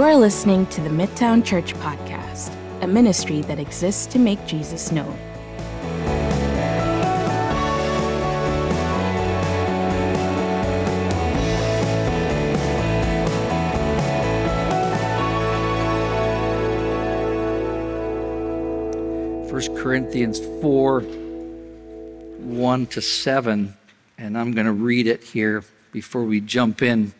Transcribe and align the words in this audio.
You 0.00 0.06
are 0.06 0.16
listening 0.16 0.64
to 0.68 0.80
the 0.80 0.88
Midtown 0.88 1.44
Church 1.44 1.74
Podcast, 1.74 2.50
a 2.80 2.86
ministry 2.86 3.42
that 3.42 3.58
exists 3.58 4.06
to 4.06 4.18
make 4.18 4.42
Jesus 4.46 4.90
known. 4.90 5.14
First 19.50 19.76
Corinthians 19.76 20.40
4 20.62 21.02
1 21.02 22.86
to 22.86 23.02
7, 23.02 23.76
and 24.16 24.38
I'm 24.38 24.52
going 24.52 24.66
to 24.66 24.72
read 24.72 25.06
it 25.06 25.22
here 25.22 25.62
before 25.92 26.24
we 26.24 26.40
jump 26.40 26.80
in. 26.80 27.12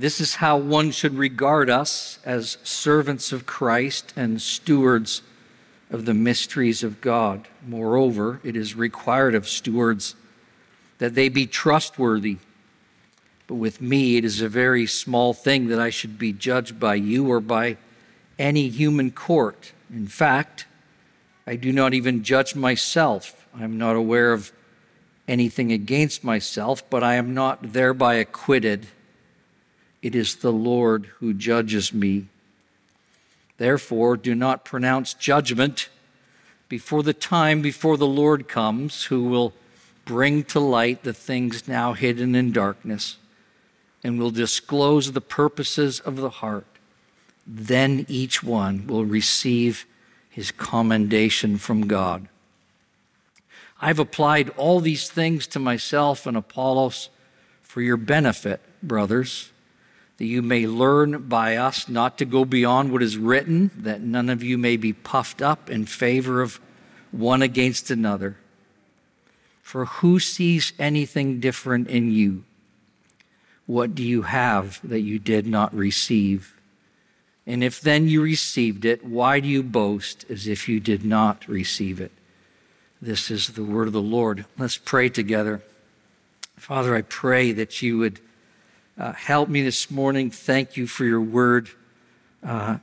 This 0.00 0.18
is 0.18 0.36
how 0.36 0.56
one 0.56 0.92
should 0.92 1.18
regard 1.18 1.68
us 1.68 2.20
as 2.24 2.56
servants 2.62 3.32
of 3.32 3.44
Christ 3.44 4.14
and 4.16 4.40
stewards 4.40 5.20
of 5.90 6.06
the 6.06 6.14
mysteries 6.14 6.82
of 6.82 7.02
God. 7.02 7.48
Moreover, 7.66 8.40
it 8.42 8.56
is 8.56 8.74
required 8.74 9.34
of 9.34 9.46
stewards 9.46 10.14
that 10.96 11.14
they 11.14 11.28
be 11.28 11.46
trustworthy. 11.46 12.38
But 13.46 13.56
with 13.56 13.82
me, 13.82 14.16
it 14.16 14.24
is 14.24 14.40
a 14.40 14.48
very 14.48 14.86
small 14.86 15.34
thing 15.34 15.68
that 15.68 15.78
I 15.78 15.90
should 15.90 16.18
be 16.18 16.32
judged 16.32 16.80
by 16.80 16.94
you 16.94 17.30
or 17.30 17.38
by 17.38 17.76
any 18.38 18.70
human 18.70 19.10
court. 19.10 19.72
In 19.92 20.06
fact, 20.06 20.64
I 21.46 21.56
do 21.56 21.72
not 21.74 21.92
even 21.92 22.24
judge 22.24 22.54
myself. 22.54 23.46
I 23.54 23.64
am 23.64 23.76
not 23.76 23.96
aware 23.96 24.32
of 24.32 24.50
anything 25.28 25.70
against 25.72 26.24
myself, 26.24 26.88
but 26.88 27.04
I 27.04 27.16
am 27.16 27.34
not 27.34 27.74
thereby 27.74 28.14
acquitted. 28.14 28.86
It 30.02 30.14
is 30.14 30.36
the 30.36 30.52
Lord 30.52 31.06
who 31.18 31.34
judges 31.34 31.92
me. 31.92 32.26
Therefore, 33.58 34.16
do 34.16 34.34
not 34.34 34.64
pronounce 34.64 35.12
judgment 35.12 35.90
before 36.68 37.02
the 37.02 37.12
time 37.12 37.60
before 37.60 37.96
the 37.96 38.06
Lord 38.06 38.48
comes, 38.48 39.04
who 39.04 39.24
will 39.24 39.52
bring 40.06 40.44
to 40.44 40.60
light 40.60 41.02
the 41.02 41.12
things 41.12 41.68
now 41.68 41.92
hidden 41.92 42.34
in 42.34 42.52
darkness 42.52 43.18
and 44.02 44.18
will 44.18 44.30
disclose 44.30 45.12
the 45.12 45.20
purposes 45.20 46.00
of 46.00 46.16
the 46.16 46.30
heart. 46.30 46.66
Then 47.46 48.06
each 48.08 48.42
one 48.42 48.86
will 48.86 49.04
receive 49.04 49.84
his 50.30 50.50
commendation 50.52 51.58
from 51.58 51.86
God. 51.86 52.28
I've 53.80 53.98
applied 53.98 54.50
all 54.50 54.80
these 54.80 55.10
things 55.10 55.46
to 55.48 55.58
myself 55.58 56.26
and 56.26 56.36
Apollos 56.36 57.10
for 57.62 57.82
your 57.82 57.96
benefit, 57.96 58.60
brothers 58.82 59.49
that 60.20 60.26
you 60.26 60.42
may 60.42 60.66
learn 60.66 61.28
by 61.28 61.56
us 61.56 61.88
not 61.88 62.18
to 62.18 62.26
go 62.26 62.44
beyond 62.44 62.92
what 62.92 63.02
is 63.02 63.16
written, 63.16 63.70
that 63.74 64.02
none 64.02 64.28
of 64.28 64.42
you 64.42 64.58
may 64.58 64.76
be 64.76 64.92
puffed 64.92 65.40
up 65.40 65.70
in 65.70 65.86
favor 65.86 66.42
of 66.42 66.60
one 67.10 67.40
against 67.40 67.90
another. 67.90 68.36
For 69.62 69.86
who 69.86 70.20
sees 70.20 70.74
anything 70.78 71.40
different 71.40 71.88
in 71.88 72.12
you? 72.12 72.44
What 73.64 73.94
do 73.94 74.02
you 74.02 74.20
have 74.22 74.78
that 74.86 75.00
you 75.00 75.18
did 75.18 75.46
not 75.46 75.74
receive? 75.74 76.54
And 77.46 77.64
if 77.64 77.80
then 77.80 78.06
you 78.06 78.20
received 78.20 78.84
it, 78.84 79.02
why 79.02 79.40
do 79.40 79.48
you 79.48 79.62
boast 79.62 80.26
as 80.28 80.46
if 80.46 80.68
you 80.68 80.80
did 80.80 81.02
not 81.02 81.48
receive 81.48 81.98
it? 81.98 82.12
This 83.00 83.30
is 83.30 83.46
the 83.46 83.64
word 83.64 83.86
of 83.86 83.94
the 83.94 84.02
Lord. 84.02 84.44
Let's 84.58 84.76
pray 84.76 85.08
together. 85.08 85.62
Father, 86.58 86.94
I 86.94 87.00
pray 87.00 87.52
that 87.52 87.80
you 87.80 87.96
would 87.96 88.20
uh, 89.00 89.12
help 89.14 89.48
me 89.48 89.62
this 89.62 89.90
morning. 89.90 90.30
Thank 90.30 90.76
you 90.76 90.86
for 90.86 91.06
your 91.06 91.22
word. 91.22 91.70
Uh, 92.46 92.76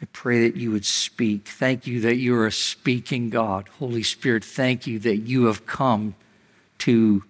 I 0.00 0.04
pray 0.12 0.48
that 0.48 0.56
you 0.56 0.72
would 0.72 0.84
speak. 0.84 1.46
Thank 1.46 1.86
you 1.86 2.00
that 2.00 2.16
you 2.16 2.34
are 2.34 2.46
a 2.46 2.52
speaking 2.52 3.30
God. 3.30 3.68
Holy 3.78 4.02
Spirit, 4.02 4.44
thank 4.44 4.84
you 4.88 4.98
that 4.98 5.18
you 5.18 5.44
have 5.44 5.64
come 5.64 6.16
to 6.78 7.22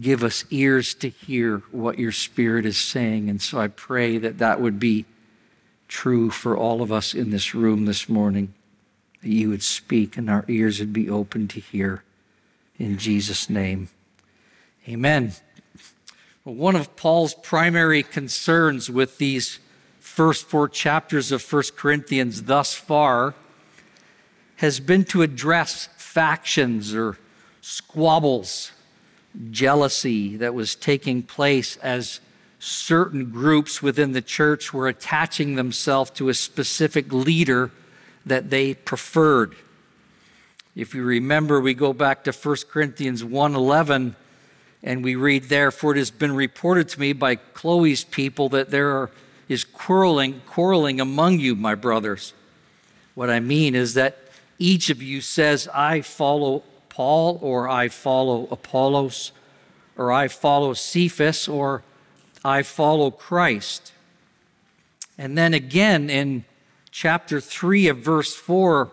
give 0.00 0.22
us 0.22 0.44
ears 0.50 0.94
to 0.94 1.08
hear 1.08 1.58
what 1.72 1.98
your 1.98 2.12
Spirit 2.12 2.64
is 2.64 2.78
saying. 2.78 3.28
And 3.28 3.42
so 3.42 3.58
I 3.58 3.66
pray 3.66 4.16
that 4.18 4.38
that 4.38 4.60
would 4.60 4.78
be 4.78 5.04
true 5.88 6.30
for 6.30 6.56
all 6.56 6.82
of 6.82 6.92
us 6.92 7.14
in 7.14 7.30
this 7.30 7.52
room 7.52 7.86
this 7.86 8.08
morning, 8.08 8.54
that 9.22 9.30
you 9.30 9.48
would 9.48 9.64
speak 9.64 10.16
and 10.16 10.30
our 10.30 10.44
ears 10.46 10.78
would 10.78 10.92
be 10.92 11.10
open 11.10 11.48
to 11.48 11.58
hear. 11.58 12.04
In 12.78 12.96
Jesus' 12.96 13.50
name, 13.50 13.88
amen. 14.88 15.32
One 16.48 16.76
of 16.76 16.96
Paul's 16.96 17.34
primary 17.34 18.02
concerns 18.02 18.88
with 18.88 19.18
these 19.18 19.58
first 20.00 20.46
four 20.46 20.66
chapters 20.66 21.30
of 21.30 21.42
1 21.52 21.62
Corinthians 21.76 22.44
thus 22.44 22.74
far 22.74 23.34
has 24.56 24.80
been 24.80 25.04
to 25.04 25.20
address 25.20 25.90
factions 25.98 26.94
or 26.94 27.18
squabbles, 27.60 28.72
jealousy 29.50 30.38
that 30.38 30.54
was 30.54 30.74
taking 30.74 31.22
place 31.22 31.76
as 31.82 32.20
certain 32.58 33.30
groups 33.30 33.82
within 33.82 34.12
the 34.12 34.22
church 34.22 34.72
were 34.72 34.88
attaching 34.88 35.56
themselves 35.56 36.10
to 36.12 36.30
a 36.30 36.34
specific 36.34 37.12
leader 37.12 37.70
that 38.24 38.48
they 38.48 38.72
preferred. 38.72 39.54
If 40.74 40.94
you 40.94 41.02
remember, 41.02 41.60
we 41.60 41.74
go 41.74 41.92
back 41.92 42.24
to 42.24 42.32
1 42.32 42.56
Corinthians 42.70 43.22
1:11 43.22 44.16
and 44.82 45.02
we 45.02 45.16
read 45.16 45.44
there, 45.44 45.70
For 45.70 45.94
it 45.94 45.98
has 45.98 46.10
been 46.10 46.34
reported 46.34 46.88
to 46.90 47.00
me 47.00 47.12
by 47.12 47.36
Chloe's 47.36 48.04
people 48.04 48.48
that 48.50 48.70
there 48.70 48.90
are, 48.90 49.10
is 49.48 49.64
quarreling, 49.64 50.42
quarreling 50.46 51.00
among 51.00 51.40
you, 51.40 51.56
my 51.56 51.74
brothers. 51.74 52.32
What 53.14 53.30
I 53.30 53.40
mean 53.40 53.74
is 53.74 53.94
that 53.94 54.18
each 54.58 54.90
of 54.90 55.02
you 55.02 55.20
says, 55.20 55.68
I 55.74 56.00
follow 56.00 56.62
Paul, 56.88 57.38
or 57.42 57.68
I 57.68 57.88
follow 57.88 58.48
Apollos, 58.50 59.32
or 59.96 60.12
I 60.12 60.28
follow 60.28 60.74
Cephas, 60.74 61.48
or 61.48 61.82
I 62.44 62.62
follow 62.62 63.10
Christ. 63.10 63.92
And 65.16 65.36
then 65.36 65.54
again 65.54 66.08
in 66.08 66.44
chapter 66.90 67.40
3 67.40 67.88
of 67.88 67.98
verse 67.98 68.34
4, 68.34 68.90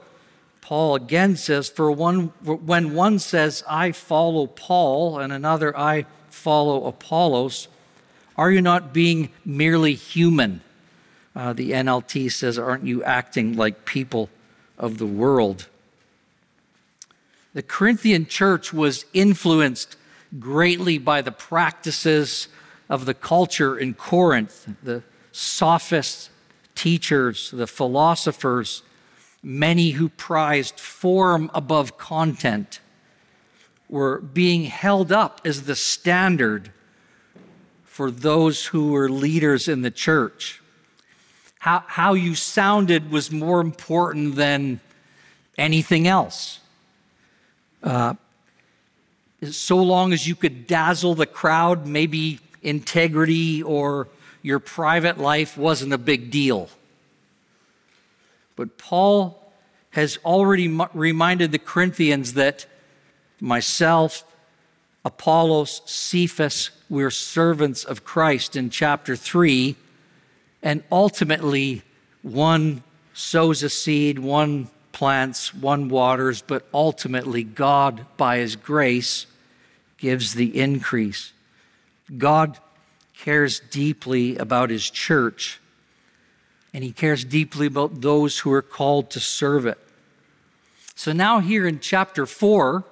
Paul 0.66 0.96
again 0.96 1.36
says, 1.36 1.70
For 1.70 1.92
one, 1.92 2.34
when 2.44 2.96
one 2.96 3.20
says, 3.20 3.64
I 3.70 3.92
follow 3.92 4.48
Paul, 4.48 5.20
and 5.20 5.32
another, 5.32 5.78
I 5.78 6.08
follow 6.32 6.86
Apollos, 6.88 7.68
are 8.36 8.50
you 8.50 8.64
not 8.64 8.92
being 8.92 9.30
merely 9.46 9.94
human? 9.94 10.62
Uh, 11.36 11.54
the 11.54 11.70
NLT 11.70 12.32
says, 12.32 12.58
Aren't 12.58 12.84
you 12.84 13.04
acting 13.04 13.56
like 13.56 13.86
people 13.86 14.32
of 14.76 14.98
the 14.98 15.06
world? 15.06 15.68
The 17.54 17.62
Corinthian 17.62 18.26
church 18.26 18.74
was 18.74 19.06
influenced 19.14 19.98
greatly 20.40 20.98
by 20.98 21.22
the 21.22 21.32
practices 21.32 22.48
of 22.90 23.06
the 23.06 23.14
culture 23.14 23.78
in 23.78 23.94
Corinth, 23.94 24.68
the 24.82 25.04
sophists, 25.32 26.32
teachers, 26.74 27.52
the 27.52 27.68
philosophers, 27.68 28.82
many 29.46 29.92
who 29.92 30.10
prized 30.10 30.80
form 30.80 31.52
above 31.54 32.00
content 32.00 32.80
were 33.88 34.20
being 34.20 34.64
held 34.64 35.12
up 35.12 35.40
as 35.46 35.64
the 35.64 35.76
standard 35.76 36.72
for 37.84 38.10
those 38.10 38.66
who 38.66 38.90
were 38.90 39.08
leaders 39.08 39.68
in 39.68 39.84
the 39.84 39.92
church. 39.92 40.64
How, 41.60 41.84
how 41.86 42.16
you 42.16 42.34
sounded 42.34 43.12
was 43.12 43.32
more 43.32 43.62
important 43.62 44.36
than 44.36 44.80
anything 45.60 46.08
else. 46.08 46.60
Uh, 47.84 48.16
so 49.44 49.78
long 49.78 50.12
as 50.12 50.28
you 50.28 50.36
could 50.36 50.66
dazzle 50.66 51.14
the 51.14 51.28
crowd, 51.28 51.86
maybe 51.86 52.40
integrity 52.64 53.62
or 53.62 54.08
your 54.42 54.58
private 54.58 55.20
life 55.20 55.56
wasn't 55.56 55.94
a 55.94 56.00
big 56.00 56.32
deal. 56.32 56.68
But 58.56 58.78
Paul 58.78 59.42
has 59.92 60.18
already 60.26 60.68
reminded 60.94 61.52
the 61.52 61.60
Corinthians 61.60 62.34
that 62.34 62.66
myself, 63.40 64.24
Apollos, 65.04 65.82
Cephas, 65.86 66.72
we're 66.90 67.12
servants 67.12 67.84
of 67.84 68.04
Christ 68.04 68.56
in 68.56 68.70
chapter 68.70 69.16
3. 69.16 69.76
And 70.62 70.84
ultimately, 70.92 71.84
one 72.22 72.84
sows 73.14 73.64
a 73.64 73.70
seed, 73.70 74.20
one 74.20 74.70
plants, 74.92 75.54
one 75.54 75.90
waters, 75.90 76.42
but 76.42 76.68
ultimately, 76.74 77.44
God, 77.44 78.06
by 78.18 78.38
His 78.38 78.56
grace, 78.56 79.28
gives 79.98 80.34
the 80.34 80.60
increase. 80.60 81.34
God 82.18 82.60
cares 83.18 83.60
deeply 83.60 84.38
about 84.38 84.70
His 84.70 84.90
church 84.90 85.60
and 86.76 86.84
he 86.84 86.92
cares 86.92 87.24
deeply 87.24 87.68
about 87.68 88.02
those 88.02 88.40
who 88.40 88.52
are 88.52 88.62
called 88.62 89.10
to 89.12 89.20
serve 89.22 89.66
it. 89.66 89.78
So 90.94 91.14
now, 91.14 91.40
here 91.40 91.66
in 91.66 91.80
chapter 91.80 92.26
4, 92.26 92.84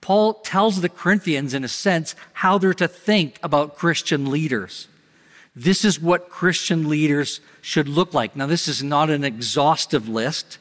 Paul 0.00 0.34
tells 0.34 0.80
the 0.80 0.88
Corinthians, 0.88 1.54
in 1.54 1.62
a 1.62 1.68
sense, 1.68 2.16
how 2.32 2.58
they're 2.58 2.74
to 2.74 2.88
think 2.88 3.38
about 3.44 3.76
Christian 3.76 4.28
leaders. 4.28 4.88
This 5.54 5.84
is 5.84 6.00
what 6.00 6.30
Christian 6.30 6.88
leaders 6.88 7.40
should 7.60 7.86
look 7.86 8.12
like. 8.12 8.34
Now, 8.34 8.46
this 8.46 8.66
is 8.66 8.82
not 8.82 9.08
an 9.08 9.22
exhaustive 9.22 10.08
list, 10.08 10.58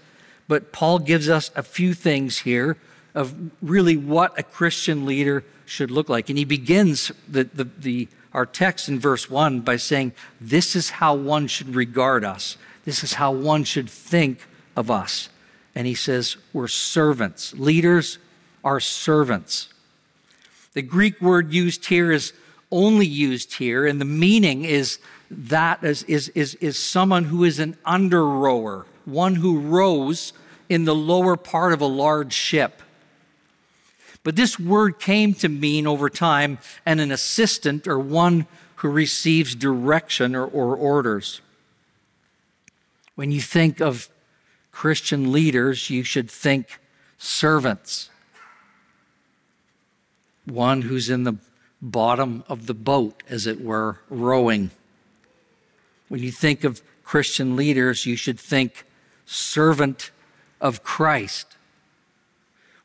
but 0.48 0.72
Paul 0.72 1.00
gives 1.00 1.30
us 1.30 1.50
a 1.56 1.64
few 1.64 1.96
things 1.96 2.40
here 2.40 2.78
of 3.16 3.34
really 3.60 3.98
what 3.98 4.38
a 4.38 4.44
Christian 4.44 5.08
leader 5.08 5.44
should 5.66 5.90
look 5.90 6.10
like. 6.10 6.30
And 6.30 6.38
he 6.38 6.46
begins 6.46 7.12
the, 7.28 7.46
the, 7.46 7.64
the, 7.64 8.08
our 8.34 8.46
text 8.46 8.90
in 8.90 9.00
verse 9.00 9.30
1 9.30 9.62
by 9.62 9.78
saying, 9.78 10.14
This 10.40 10.76
is 10.76 10.92
how 10.92 11.16
one 11.16 11.48
should 11.48 11.76
regard 11.76 12.24
us. 12.24 12.58
This 12.86 13.04
is 13.04 13.14
how 13.14 13.32
one 13.32 13.64
should 13.64 13.90
think 13.90 14.48
of 14.76 14.92
us. 14.92 15.30
And 15.76 15.88
he 15.88 15.96
says, 15.96 16.38
We're 16.54 16.68
servants. 16.68 17.54
Leaders 17.54 18.20
are 18.64 18.80
servants. 18.80 19.70
The 20.74 20.82
Greek 20.82 21.20
word 21.22 21.54
used 21.54 21.86
here 21.88 22.12
is 22.12 22.34
only 22.72 23.06
used 23.06 23.56
here, 23.56 23.88
and 23.88 24.00
the 24.00 24.06
meaning 24.06 24.64
is 24.64 25.00
that 25.32 25.84
is, 25.84 26.04
is, 26.04 26.30
is, 26.30 26.56
is 26.56 26.78
someone 26.78 27.26
who 27.26 27.44
is 27.44 27.60
an 27.60 27.78
under 27.86 28.26
rower, 28.26 28.86
one 29.06 29.36
who 29.36 29.60
rows 29.60 30.34
in 30.70 30.86
the 30.86 30.96
lower 30.96 31.36
part 31.36 31.74
of 31.74 31.82
a 31.82 31.88
large 31.88 32.34
ship. 32.34 32.82
But 34.24 34.36
this 34.36 34.60
word 34.60 35.00
came 35.00 35.34
to 35.36 35.50
mean 35.50 35.88
over 35.88 36.10
time 36.10 36.60
an 36.86 37.00
assistant 37.00 37.88
or 37.88 38.00
one 38.00 38.48
who 38.76 38.90
receives 38.90 39.56
direction 39.56 40.36
or, 40.36 40.46
or 40.46 40.76
orders. 40.76 41.42
When 43.16 43.32
you 43.32 43.42
think 43.42 43.82
of 43.82 44.10
Christian 44.72 45.32
leaders, 45.32 45.90
you 45.90 46.04
should 46.04 46.32
think 46.32 46.80
servants. 47.18 48.10
One 50.46 50.84
who's 50.84 51.10
in 51.10 51.24
the 51.24 51.36
bottom 51.82 52.44
of 52.48 52.66
the 52.66 52.74
boat, 52.74 53.24
as 53.30 53.46
it 53.46 53.62
were, 53.62 54.00
rowing. 54.10 54.72
When 56.08 56.22
you 56.22 56.32
think 56.32 56.64
of 56.64 56.82
Christian 57.04 57.56
leaders, 57.56 58.06
you 58.06 58.16
should 58.16 58.40
think 58.40 58.86
servant 59.26 60.12
of 60.60 60.84
Christ. 60.84 61.58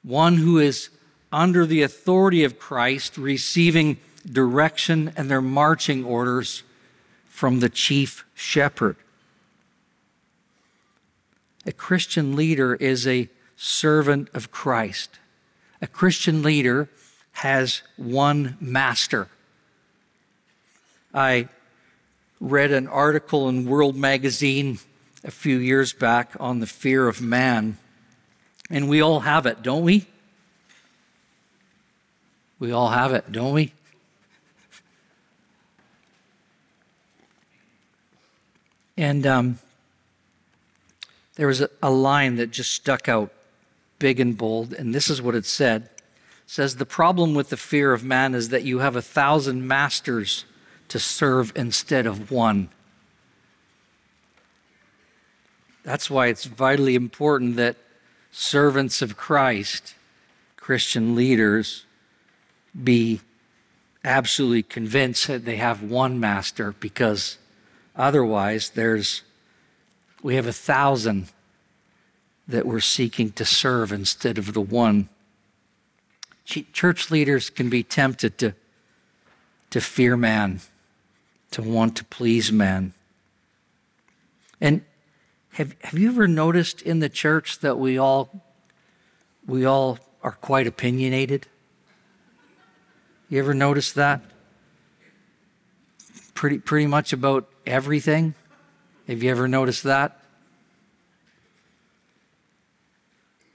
One 0.03 0.37
who 0.37 0.59
is 0.59 0.91
under 1.35 1.67
the 1.67 1.83
authority 1.83 2.45
of 2.45 2.61
Christ, 2.61 3.19
receiving 3.19 3.97
direction 4.31 5.13
and 5.17 5.29
their 5.29 5.43
marching 5.43 6.05
orders 6.05 6.63
from 7.29 7.59
the 7.59 7.69
chief 7.69 8.25
shepherd. 8.35 8.95
A 11.67 11.73
Christian 11.73 12.37
leader 12.37 12.77
is 12.77 13.05
a 13.07 13.29
servant 13.57 14.29
of 14.33 14.53
Christ. 14.53 15.19
A 15.83 15.89
Christian 15.89 16.41
leader 16.41 16.89
has 17.33 17.83
one 17.97 18.57
master. 18.61 19.27
I 21.13 21.49
read 22.41 22.71
an 22.71 22.87
article 22.87 23.49
in 23.49 23.67
World 23.67 23.97
Magazine 23.97 24.79
a 25.25 25.33
few 25.33 25.59
years 25.59 25.93
back 25.93 26.33
on 26.39 26.61
the 26.61 26.67
fear 26.67 27.09
of 27.09 27.21
man, 27.21 27.77
and 28.71 28.89
we 28.89 29.01
all 29.01 29.21
have 29.21 29.47
it, 29.47 29.63
don't 29.63 29.83
we? 29.83 30.07
We 32.59 32.73
all 32.73 32.89
have 32.89 33.13
it, 33.13 33.31
don't 33.31 33.53
we? 33.53 33.73
And 38.97 39.27
um, 39.27 39.59
there 41.35 41.49
was 41.49 41.61
a, 41.61 41.69
a 41.83 41.91
line 41.91 42.37
that 42.37 42.51
just 42.51 42.73
stuck 42.73 43.09
out 43.09 43.33
big 43.99 44.21
and 44.21 44.39
bold, 44.39 44.73
and 44.73 44.95
this 44.95 45.11
is 45.11 45.21
what 45.21 45.35
it 45.35 45.45
said 45.45 45.91
says 46.47 46.77
the 46.77 46.87
problem 46.87 47.35
with 47.35 47.49
the 47.49 47.57
fear 47.57 47.93
of 47.93 48.05
man 48.05 48.35
is 48.35 48.51
that 48.51 48.63
you 48.63 48.81
have 48.81 48.97
a 48.97 49.03
thousand 49.03 49.67
masters 49.67 50.45
to 50.89 50.99
serve 50.99 51.53
instead 51.57 52.07
of 52.07 52.31
one. 52.31 52.69
That's 55.83 56.11
why 56.11 56.29
it's 56.29 56.45
vitally 56.45 56.95
important 56.95 57.57
that 57.57 57.77
servants 58.31 59.03
of 59.03 59.17
Christ, 59.17 59.95
Christian 60.57 61.15
leaders, 61.15 61.85
be 62.83 63.21
absolutely 64.05 64.63
convinced 64.63 65.27
that 65.29 65.45
they 65.45 65.57
have 65.57 65.83
one 65.83 66.21
master 66.21 66.75
because 66.81 67.39
otherwise 67.97 68.71
there's 68.71 69.23
we 70.23 70.35
have 70.37 70.47
a 70.47 70.53
thousand 70.53 71.31
that 72.49 72.67
we're 72.67 72.81
seeking 72.81 73.31
to 73.33 73.45
serve 73.45 73.93
instead 73.93 74.39
of 74.39 74.53
the 74.53 74.61
one 74.61 75.09
Church 76.45 77.11
leaders 77.11 77.49
can 77.49 77.71
be 77.71 77.83
tempted 77.83 78.37
to, 78.39 78.55
to 79.71 79.81
fear 79.81 80.17
man, 80.17 80.61
to 81.53 81.63
want 81.63 81.97
to 81.97 82.05
please 82.05 82.53
man. 82.53 82.93
And 84.61 84.83
have, 85.53 85.75
have 85.83 85.99
you 85.99 86.11
ever 86.11 86.29
noticed 86.29 86.83
in 86.83 86.99
the 86.99 87.09
church 87.09 87.61
that 87.61 87.79
we 87.79 87.99
all 87.99 88.43
we 89.47 89.65
all 89.65 89.99
are 90.23 90.33
quite 90.33 90.67
opinionated? 90.67 91.47
You 93.35 93.41
ever 93.41 93.53
notice 93.53 93.91
that? 93.95 94.21
Pretty 96.35 96.59
pretty 96.59 96.87
much 96.87 97.13
about 97.13 97.49
everything? 97.67 98.37
Have 99.09 99.25
you 99.25 99.31
ever 99.33 99.49
noticed 99.49 99.83
that? 99.83 100.23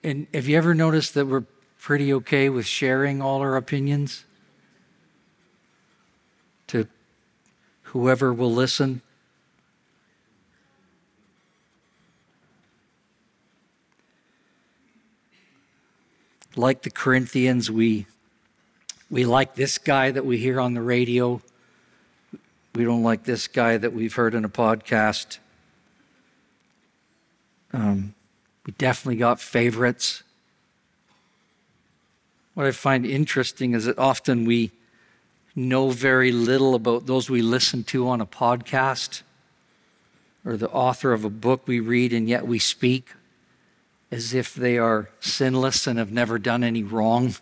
And 0.03 0.27
have 0.33 0.49
you 0.49 0.57
ever 0.57 0.75
noticed 0.75 1.13
that 1.13 1.27
we're 1.27 1.45
pretty 1.79 2.13
okay 2.15 2.49
with 2.49 2.65
sharing 2.65 3.21
all 3.21 3.39
our 3.39 3.55
opinions 3.55 4.25
to 6.67 6.85
whoever 7.83 8.33
will 8.33 8.53
listen. 8.53 9.01
Like 16.57 16.81
the 16.81 16.91
Corinthians, 16.91 17.71
we, 17.71 18.07
we 19.09 19.25
like 19.25 19.55
this 19.55 19.77
guy 19.77 20.11
that 20.11 20.25
we 20.25 20.37
hear 20.37 20.59
on 20.59 20.73
the 20.73 20.81
radio. 20.81 21.41
We 22.75 22.83
don't 22.83 23.03
like 23.03 23.23
this 23.23 23.47
guy 23.47 23.77
that 23.77 23.93
we've 23.93 24.13
heard 24.13 24.35
in 24.35 24.45
a 24.45 24.49
podcast. 24.49 25.39
Um, 27.73 28.13
we 28.65 28.73
definitely 28.73 29.17
got 29.17 29.39
favorites. 29.39 30.23
What 32.53 32.67
I 32.67 32.71
find 32.71 33.05
interesting 33.05 33.73
is 33.73 33.85
that 33.85 33.97
often 33.97 34.45
we 34.45 34.71
know 35.55 35.89
very 35.89 36.31
little 36.31 36.75
about 36.75 37.05
those 37.05 37.29
we 37.29 37.41
listen 37.41 37.83
to 37.85 38.07
on 38.07 38.21
a 38.21 38.25
podcast 38.25 39.23
or 40.45 40.55
the 40.55 40.69
author 40.69 41.13
of 41.13 41.25
a 41.25 41.29
book 41.29 41.67
we 41.67 41.79
read, 41.79 42.13
and 42.13 42.29
yet 42.29 42.47
we 42.47 42.59
speak 42.59 43.13
as 44.11 44.33
if 44.33 44.53
they 44.53 44.77
are 44.77 45.09
sinless 45.19 45.85
and 45.87 45.99
have 45.99 46.11
never 46.11 46.39
done 46.39 46.63
any 46.63 46.83
wrong. 46.83 47.35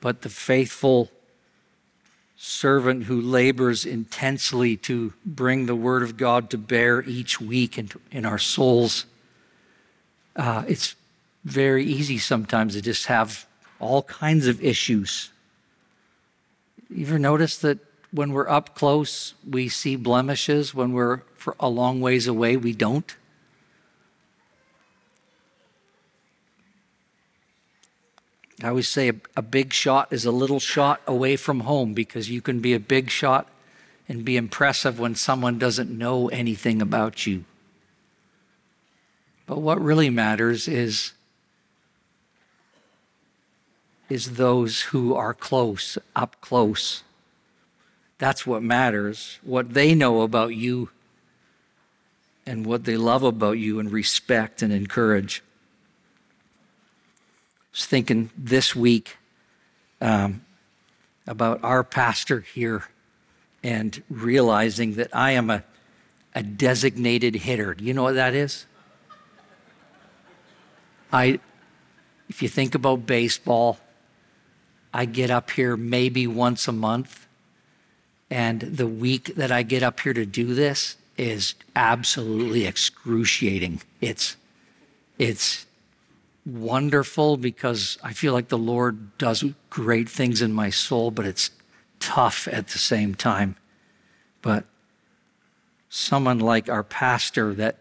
But 0.00 0.22
the 0.22 0.28
faithful 0.28 1.10
servant 2.36 3.04
who 3.04 3.20
labors 3.20 3.84
intensely 3.84 4.76
to 4.76 5.12
bring 5.26 5.66
the 5.66 5.74
Word 5.74 6.02
of 6.02 6.16
God 6.16 6.48
to 6.50 6.58
bear 6.58 7.02
each 7.02 7.40
week 7.40 7.76
in, 7.76 7.90
in 8.10 8.24
our 8.24 8.38
souls, 8.38 9.04
uh, 10.36 10.64
it's 10.66 10.94
very 11.44 11.84
easy 11.84 12.18
sometimes 12.18 12.74
to 12.74 12.82
just 12.82 13.06
have 13.06 13.46
all 13.78 14.02
kinds 14.04 14.46
of 14.46 14.62
issues. 14.62 15.30
You 16.88 17.06
ever 17.06 17.18
notice 17.18 17.58
that 17.58 17.78
when 18.10 18.32
we're 18.32 18.48
up 18.48 18.74
close, 18.74 19.34
we 19.48 19.68
see 19.68 19.96
blemishes? 19.96 20.74
When 20.74 20.92
we're 20.92 21.22
a 21.58 21.68
long 21.68 22.00
ways 22.00 22.26
away, 22.26 22.56
we 22.56 22.72
don't? 22.72 23.14
I 28.62 28.68
always 28.68 28.88
say 28.88 29.08
a, 29.08 29.14
a, 29.36 29.42
big 29.42 29.72
shot 29.72 30.12
is 30.12 30.24
a 30.24 30.30
little 30.30 30.60
shot 30.60 31.00
away 31.06 31.36
from 31.36 31.60
home 31.60 31.94
because 31.94 32.28
you 32.28 32.42
can 32.42 32.60
be 32.60 32.74
a 32.74 32.80
big 32.80 33.10
shot 33.10 33.48
and 34.08 34.24
be 34.24 34.36
impressive 34.36 34.98
when 34.98 35.14
someone 35.14 35.58
doesn't 35.58 35.90
know 35.90 36.28
anything 36.28 36.82
about 36.82 37.26
you. 37.26 37.44
But 39.46 39.60
what 39.60 39.80
really 39.80 40.10
matters 40.10 40.68
is 40.68 41.12
is 44.08 44.34
those 44.34 44.80
who 44.82 45.14
are 45.14 45.32
close, 45.32 45.96
up 46.16 46.36
close. 46.40 47.04
That's 48.18 48.44
what 48.44 48.62
matters. 48.62 49.38
What 49.42 49.72
they 49.72 49.94
know 49.94 50.22
about 50.22 50.54
you 50.56 50.90
and 52.44 52.66
what 52.66 52.84
they 52.84 52.96
love 52.96 53.22
about 53.22 53.58
you 53.58 53.78
and 53.78 53.90
respect 53.90 54.62
and 54.62 54.72
encourage. 54.72 55.42
Was 57.80 57.86
thinking 57.86 58.28
this 58.36 58.76
week 58.76 59.16
um, 60.02 60.44
about 61.26 61.64
our 61.64 61.82
pastor 61.82 62.40
here 62.40 62.84
and 63.62 64.02
realizing 64.10 64.96
that 64.96 65.08
I 65.16 65.30
am 65.30 65.48
a, 65.48 65.64
a 66.34 66.42
designated 66.42 67.36
hitter. 67.36 67.72
Do 67.72 67.82
you 67.82 67.94
know 67.94 68.02
what 68.02 68.16
that 68.16 68.34
is? 68.34 68.66
I, 71.10 71.40
if 72.28 72.42
you 72.42 72.50
think 72.50 72.74
about 72.74 73.06
baseball, 73.06 73.78
I 74.92 75.06
get 75.06 75.30
up 75.30 75.50
here 75.50 75.74
maybe 75.74 76.26
once 76.26 76.68
a 76.68 76.72
month 76.72 77.26
And 78.30 78.60
the 78.60 78.86
week 78.86 79.34
that 79.36 79.50
I 79.50 79.62
get 79.62 79.82
up 79.82 80.00
here 80.00 80.12
to 80.12 80.24
do 80.24 80.54
this 80.54 80.96
is 81.16 81.54
absolutely 81.74 82.66
excruciating. 82.66 83.82
It's, 84.00 84.36
it's 85.18 85.66
wonderful 86.58 87.36
because 87.36 87.98
I 88.02 88.12
feel 88.12 88.32
like 88.32 88.48
the 88.48 88.58
Lord 88.58 89.16
does 89.18 89.44
great 89.68 90.08
things 90.08 90.42
in 90.42 90.52
my 90.52 90.70
soul, 90.70 91.10
but 91.10 91.26
it's 91.26 91.50
tough 91.98 92.48
at 92.48 92.68
the 92.68 92.78
same 92.78 93.14
time. 93.14 93.56
But 94.42 94.64
someone 95.88 96.38
like 96.38 96.68
our 96.68 96.82
pastor, 96.82 97.54
that 97.54 97.76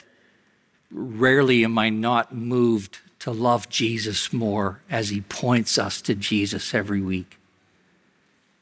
rarely 0.91 1.63
am 1.63 1.77
I 1.77 1.89
not 1.89 2.33
moved 2.33 2.99
to 3.19 3.31
love 3.31 3.69
Jesus 3.69 4.31
more 4.31 4.81
as 4.89 5.09
he 5.09 5.21
points 5.21 5.77
us 5.77 6.01
to 6.03 6.15
Jesus 6.15 6.73
every 6.73 7.01
week, 7.01 7.37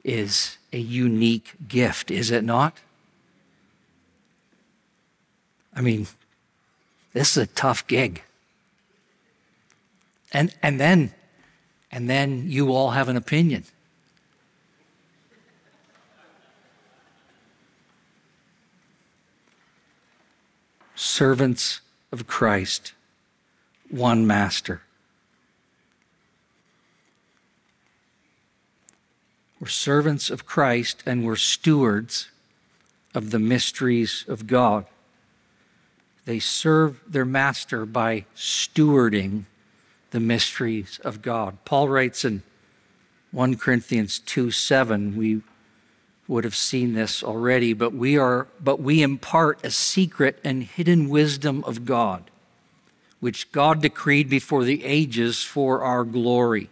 is 0.03 0.57
a 0.71 0.79
unique 0.79 1.53
gift, 1.67 2.09
is 2.11 2.31
it 2.31 2.43
not? 2.43 2.77
I 5.75 5.81
mean, 5.81 6.07
this 7.13 7.37
is 7.37 7.43
a 7.43 7.47
tough 7.47 7.85
gig. 7.87 8.23
And, 10.33 10.53
and 10.61 10.79
then, 10.79 11.13
and 11.91 12.09
then 12.09 12.49
you 12.49 12.73
all 12.73 12.91
have 12.91 13.09
an 13.09 13.15
opinion. 13.15 13.63
Servants 20.95 21.81
of 22.11 22.27
Christ, 22.27 22.93
one 23.89 24.27
master. 24.27 24.81
We're 29.59 29.67
servants 29.67 30.29
of 30.29 30.45
Christ 30.45 31.01
and 31.05 31.25
we're 31.25 31.35
stewards 31.35 32.29
of 33.15 33.31
the 33.31 33.39
mysteries 33.39 34.25
of 34.27 34.45
God. 34.45 34.85
They 36.25 36.39
serve 36.39 37.01
their 37.07 37.25
master 37.25 37.85
by 37.85 38.25
stewarding 38.35 39.45
the 40.11 40.19
mysteries 40.19 40.99
of 41.03 41.21
God. 41.21 41.57
Paul 41.65 41.89
writes 41.89 42.23
in 42.23 42.43
1 43.31 43.57
Corinthians 43.57 44.19
2 44.19 44.51
7, 44.51 45.15
we 45.15 45.41
would 46.27 46.43
have 46.43 46.55
seen 46.55 46.93
this 46.93 47.23
already, 47.23 47.73
but 47.73 47.93
we 47.93 48.17
are 48.17 48.47
but 48.59 48.79
we 48.79 49.01
impart 49.01 49.63
a 49.63 49.71
secret 49.71 50.39
and 50.43 50.63
hidden 50.63 51.09
wisdom 51.09 51.63
of 51.63 51.85
God, 51.85 52.29
which 53.19 53.51
God 53.51 53.81
decreed 53.81 54.29
before 54.29 54.63
the 54.63 54.83
ages 54.83 55.43
for 55.43 55.83
our 55.83 56.03
glory. 56.03 56.69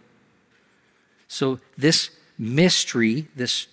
So 1.28 1.58
this 1.76 2.10
mystery, 2.38 3.28
this 3.34 3.66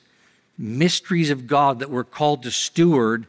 mysteries 0.58 1.30
of 1.30 1.48
God 1.48 1.80
that 1.80 1.90
we're 1.90 2.04
called 2.04 2.44
to 2.44 2.52
steward 2.52 3.28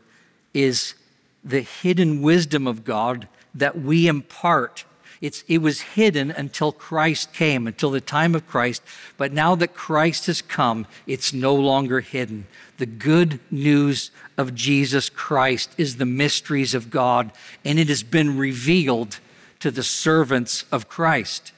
is 0.52 0.94
the 1.42 1.60
hidden 1.60 2.22
wisdom 2.22 2.66
of 2.66 2.84
God 2.84 3.28
that 3.54 3.80
we 3.80 4.06
impart 4.06 4.84
it's, 5.24 5.42
it 5.48 5.62
was 5.62 5.80
hidden 5.80 6.30
until 6.30 6.70
Christ 6.70 7.32
came, 7.32 7.66
until 7.66 7.90
the 7.90 8.02
time 8.02 8.34
of 8.34 8.46
Christ. 8.46 8.82
But 9.16 9.32
now 9.32 9.54
that 9.54 9.72
Christ 9.72 10.26
has 10.26 10.42
come, 10.42 10.86
it's 11.06 11.32
no 11.32 11.54
longer 11.54 12.00
hidden. 12.00 12.46
The 12.76 12.84
good 12.84 13.40
news 13.50 14.10
of 14.36 14.54
Jesus 14.54 15.08
Christ 15.08 15.70
is 15.78 15.96
the 15.96 16.04
mysteries 16.04 16.74
of 16.74 16.90
God, 16.90 17.32
and 17.64 17.78
it 17.78 17.88
has 17.88 18.02
been 18.02 18.36
revealed 18.36 19.18
to 19.60 19.70
the 19.70 19.82
servants 19.82 20.66
of 20.70 20.90
Christ. 20.90 21.52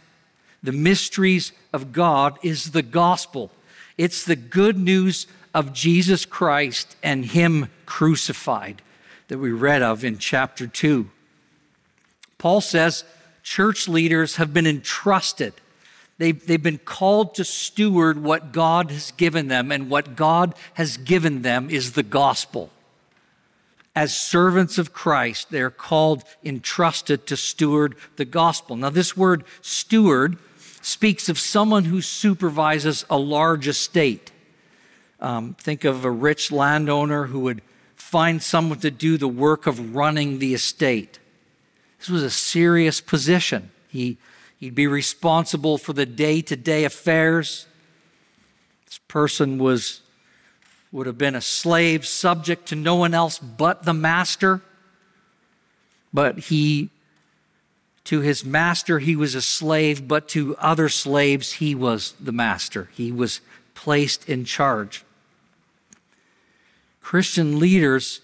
The 0.63 0.71
mysteries 0.71 1.51
of 1.73 1.93
God 1.93 2.39
is 2.45 2.71
the 2.71 2.83
gospel. 2.83 3.51
It's 3.99 4.25
the 4.25 4.37
good 4.37 4.79
news 4.79 5.27
of 5.53 5.73
Jesus 5.73 6.25
Christ 6.25 6.95
and 7.03 7.25
Him 7.25 7.69
crucified 7.85 8.81
that 9.27 9.39
we 9.39 9.51
read 9.51 9.83
of 9.83 10.05
in 10.05 10.19
chapter 10.19 10.69
2. 10.69 11.11
Paul 12.39 12.61
says, 12.61 13.03
church 13.47 13.87
leaders 13.87 14.37
have 14.37 14.53
been 14.53 14.67
entrusted. 14.67 15.55
They've, 16.19 16.45
they've 16.45 16.63
been 16.63 16.79
called 16.79 17.37
to 17.37 17.45
steward 17.45 18.21
what 18.21 18.51
God 18.51 18.91
has 18.91 19.13
given 19.13 19.47
them, 19.47 19.71
and 19.71 19.89
what 19.89 20.17
God 20.17 20.53
has 20.75 20.97
given 20.97 21.43
them 21.43 21.71
is 21.71 21.93
the 21.93 22.03
gospel. 22.03 22.71
As 23.95 24.15
servants 24.15 24.79
of 24.79 24.93
Christ, 24.93 25.53
they're 25.53 25.71
called, 25.71 26.25
entrusted 26.45 27.25
to 27.29 27.37
steward 27.37 27.95
the 28.17 28.25
gospel. 28.25 28.75
Now, 28.75 28.91
this 28.91 29.17
word 29.17 29.45
steward 29.61 30.39
speaks 30.83 31.29
of 31.29 31.39
someone 31.39 31.85
who 31.85 32.01
supervises 32.01 33.05
a 33.09 33.17
large 33.17 33.69
estate. 33.69 34.33
Um, 35.21 35.55
think 35.55 35.85
of 35.85 36.05
a 36.05 36.11
rich 36.11 36.51
landowner 36.51 37.27
who 37.27 37.39
would 37.41 37.63
find 37.95 38.43
someone 38.43 38.81
to 38.81 38.91
do 38.91 39.17
the 39.17 39.29
work 39.29 39.69
of 39.69 39.95
running 39.95 40.41
the 40.41 40.53
estate. 40.53 41.21
This 42.07 42.13
was 42.13 42.23
a 42.23 42.31
serious 42.31 43.01
position. 43.01 43.73
He, 43.89 44.17
he'd 44.61 44.77
be 44.77 44.87
responsible 44.87 45.77
for 45.77 45.93
the 45.93 46.07
day 46.07 46.41
to 46.41 46.55
day 46.55 46.85
affairs. 46.85 47.67
This 48.85 49.01
person 49.09 49.59
was, 49.59 50.03
would 50.93 51.09
have 51.09 51.19
been 51.19 51.35
a 51.35 51.41
slave 51.41 52.07
subject 52.07 52.69
to 52.69 52.77
no 52.77 52.95
one 52.95 53.13
else 53.13 53.41
but 53.41 53.83
the 53.83 53.93
master. 53.93 54.61
But 56.15 56.39
he, 56.39 56.91
to 58.05 58.21
his 58.21 58.45
master, 58.45 59.01
he 59.01 59.17
was 59.17 59.35
a 59.35 59.43
slave, 59.43 60.07
but 60.07 60.29
to 60.29 60.55
other 60.59 60.89
slaves, 60.89 61.55
he 61.55 61.75
was 61.75 62.15
the 62.21 62.31
master. 62.31 62.89
He 62.95 63.11
was 63.11 63.41
placed 63.75 64.29
in 64.29 64.45
charge. 64.45 65.05
Christian 67.01 67.59
leaders 67.59 68.21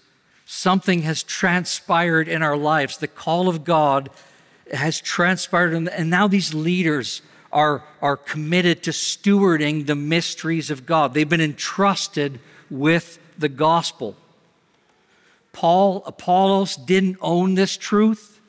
something 0.53 1.01
has 1.01 1.23
transpired 1.23 2.27
in 2.27 2.43
our 2.43 2.55
lives. 2.55 2.97
The 2.97 3.07
call 3.07 3.49
of 3.49 3.63
God 3.63 4.11
has 4.71 5.01
transpired, 5.01 5.73
and 5.73 6.09
now 6.11 6.27
these 6.27 6.53
leaders 6.53 7.23
are, 7.51 7.83
are 8.03 8.15
committed 8.15 8.83
to 8.83 8.91
stewarding 8.91 9.87
the 9.87 9.95
mysteries 9.95 10.69
of 10.69 10.85
God. 10.85 11.13
They've 11.15 11.27
been 11.27 11.41
entrusted 11.41 12.39
with 12.69 13.17
the 13.35 13.49
gospel. 13.49 14.15
Paul, 15.53 16.03
Apollos 16.05 16.75
didn't 16.75 17.17
own 17.19 17.55
this 17.55 17.75
truth. 17.75 18.39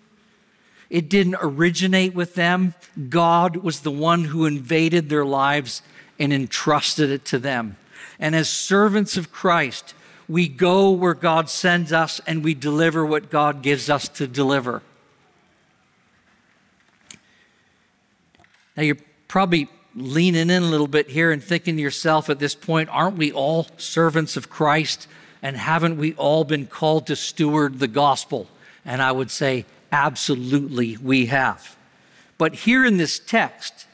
It 0.90 1.08
didn't 1.08 1.36
originate 1.40 2.14
with 2.14 2.34
them. 2.34 2.74
God 3.08 3.56
was 3.56 3.80
the 3.80 3.90
one 3.90 4.24
who 4.24 4.44
invaded 4.44 5.08
their 5.08 5.24
lives 5.24 5.80
and 6.18 6.34
entrusted 6.34 7.08
it 7.10 7.24
to 7.26 7.38
them. 7.38 7.76
And 8.18 8.36
as 8.36 8.50
servants 8.50 9.16
of 9.16 9.32
Christ, 9.32 9.94
we 10.28 10.48
go 10.48 10.90
where 10.90 11.14
God 11.14 11.48
sends 11.50 11.92
us 11.92 12.20
and 12.26 12.42
we 12.42 12.54
deliver 12.54 13.04
what 13.04 13.30
God 13.30 13.62
gives 13.62 13.90
us 13.90 14.08
to 14.08 14.26
deliver. 14.26 14.82
Now, 18.76 18.82
you're 18.82 18.96
probably 19.28 19.68
leaning 19.94 20.50
in 20.50 20.62
a 20.62 20.66
little 20.66 20.88
bit 20.88 21.10
here 21.10 21.30
and 21.30 21.42
thinking 21.42 21.76
to 21.76 21.82
yourself 21.82 22.28
at 22.28 22.38
this 22.38 22.54
point, 22.54 22.88
aren't 22.90 23.16
we 23.16 23.30
all 23.30 23.68
servants 23.76 24.36
of 24.36 24.50
Christ? 24.50 25.06
And 25.42 25.56
haven't 25.56 25.98
we 25.98 26.14
all 26.14 26.44
been 26.44 26.66
called 26.66 27.06
to 27.08 27.16
steward 27.16 27.78
the 27.78 27.88
gospel? 27.88 28.48
And 28.84 29.02
I 29.02 29.12
would 29.12 29.30
say, 29.30 29.66
absolutely, 29.92 30.96
we 30.96 31.26
have. 31.26 31.76
But 32.38 32.54
here 32.54 32.84
in 32.84 32.96
this 32.96 33.18
text, 33.18 33.86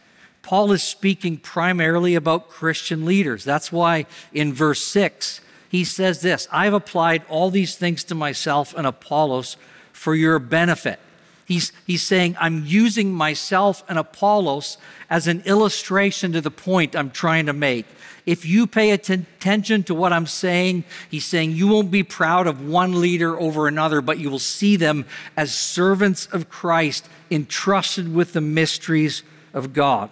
Paul 0.42 0.72
is 0.72 0.82
speaking 0.82 1.37
primarily 1.37 2.14
about 2.14 2.49
Christian 2.49 3.04
leaders. 3.04 3.44
That's 3.44 3.70
why 3.70 4.06
in 4.32 4.54
verse 4.54 4.82
6, 4.82 5.40
he 5.71 5.85
says 5.85 6.21
this 6.21 6.49
I've 6.53 6.75
applied 6.75 7.23
all 7.29 7.49
these 7.49 7.77
things 7.77 8.05
to 8.05 8.15
myself 8.15 8.75
and 8.77 8.87
Apollos 8.87 9.57
for 9.93 10.15
your 10.15 10.39
benefit. 10.39 10.99
He's, 11.47 11.73
he's 11.87 12.03
saying, 12.03 12.37
I'm 12.39 12.65
using 12.65 13.12
myself 13.12 13.83
and 13.89 13.99
Apollos 13.99 14.79
as 15.09 15.27
an 15.27 15.43
illustration 15.47 16.33
to 16.33 16.41
the 16.41 16.50
point 16.50 16.95
I'm 16.95 17.11
trying 17.11 17.47
to 17.47 17.53
make. 17.53 17.87
If 18.27 18.45
you 18.45 18.67
pay 18.67 18.91
attention 18.91 19.83
to 19.85 19.95
what 19.95 20.12
I'm 20.12 20.27
saying, 20.27 20.85
he's 21.11 21.25
saying 21.25 21.53
you 21.53 21.67
won't 21.67 21.91
be 21.91 22.05
proud 22.05 22.47
of 22.47 22.65
one 22.65 23.00
leader 23.00 23.39
over 23.41 23.67
another, 23.67 24.00
but 24.00 24.19
you 24.19 24.31
will 24.31 24.39
see 24.39 24.77
them 24.77 25.07
as 25.37 25.53
servants 25.53 26.27
of 26.27 26.49
Christ 26.49 27.09
entrusted 27.31 28.15
with 28.15 28.33
the 28.33 28.41
mysteries 28.41 29.25
of 29.53 29.73
God. 29.73 30.11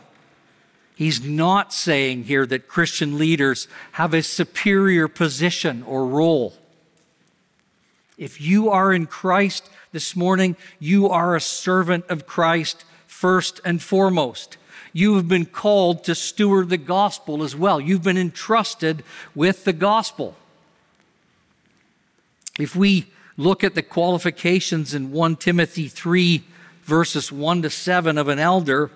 He's 0.98 1.22
not 1.22 1.72
saying 1.72 2.24
here 2.24 2.44
that 2.46 2.66
Christian 2.66 3.18
leaders 3.18 3.68
have 3.92 4.12
a 4.12 4.20
superior 4.20 5.06
position 5.06 5.84
or 5.84 6.04
role. 6.04 6.54
If 8.16 8.40
you 8.40 8.70
are 8.70 8.92
in 8.92 9.06
Christ 9.06 9.70
this 9.92 10.16
morning, 10.16 10.56
you 10.80 11.08
are 11.08 11.36
a 11.36 11.40
servant 11.40 12.04
of 12.08 12.26
Christ 12.26 12.84
first 13.06 13.60
and 13.64 13.80
foremost. 13.80 14.56
You 14.92 15.14
have 15.14 15.28
been 15.28 15.46
called 15.46 16.02
to 16.02 16.16
steward 16.16 16.68
the 16.68 16.76
gospel 16.76 17.44
as 17.44 17.54
well. 17.54 17.80
You've 17.80 18.02
been 18.02 18.18
entrusted 18.18 19.04
with 19.36 19.62
the 19.62 19.72
gospel. 19.72 20.34
If 22.58 22.74
we 22.74 23.06
look 23.36 23.62
at 23.62 23.76
the 23.76 23.82
qualifications 23.82 24.94
in 24.94 25.12
1 25.12 25.36
Timothy 25.36 25.86
3, 25.86 26.42
verses 26.82 27.30
1 27.30 27.62
to 27.62 27.70
7 27.70 28.18
of 28.18 28.26
an 28.26 28.40
elder, 28.40 28.90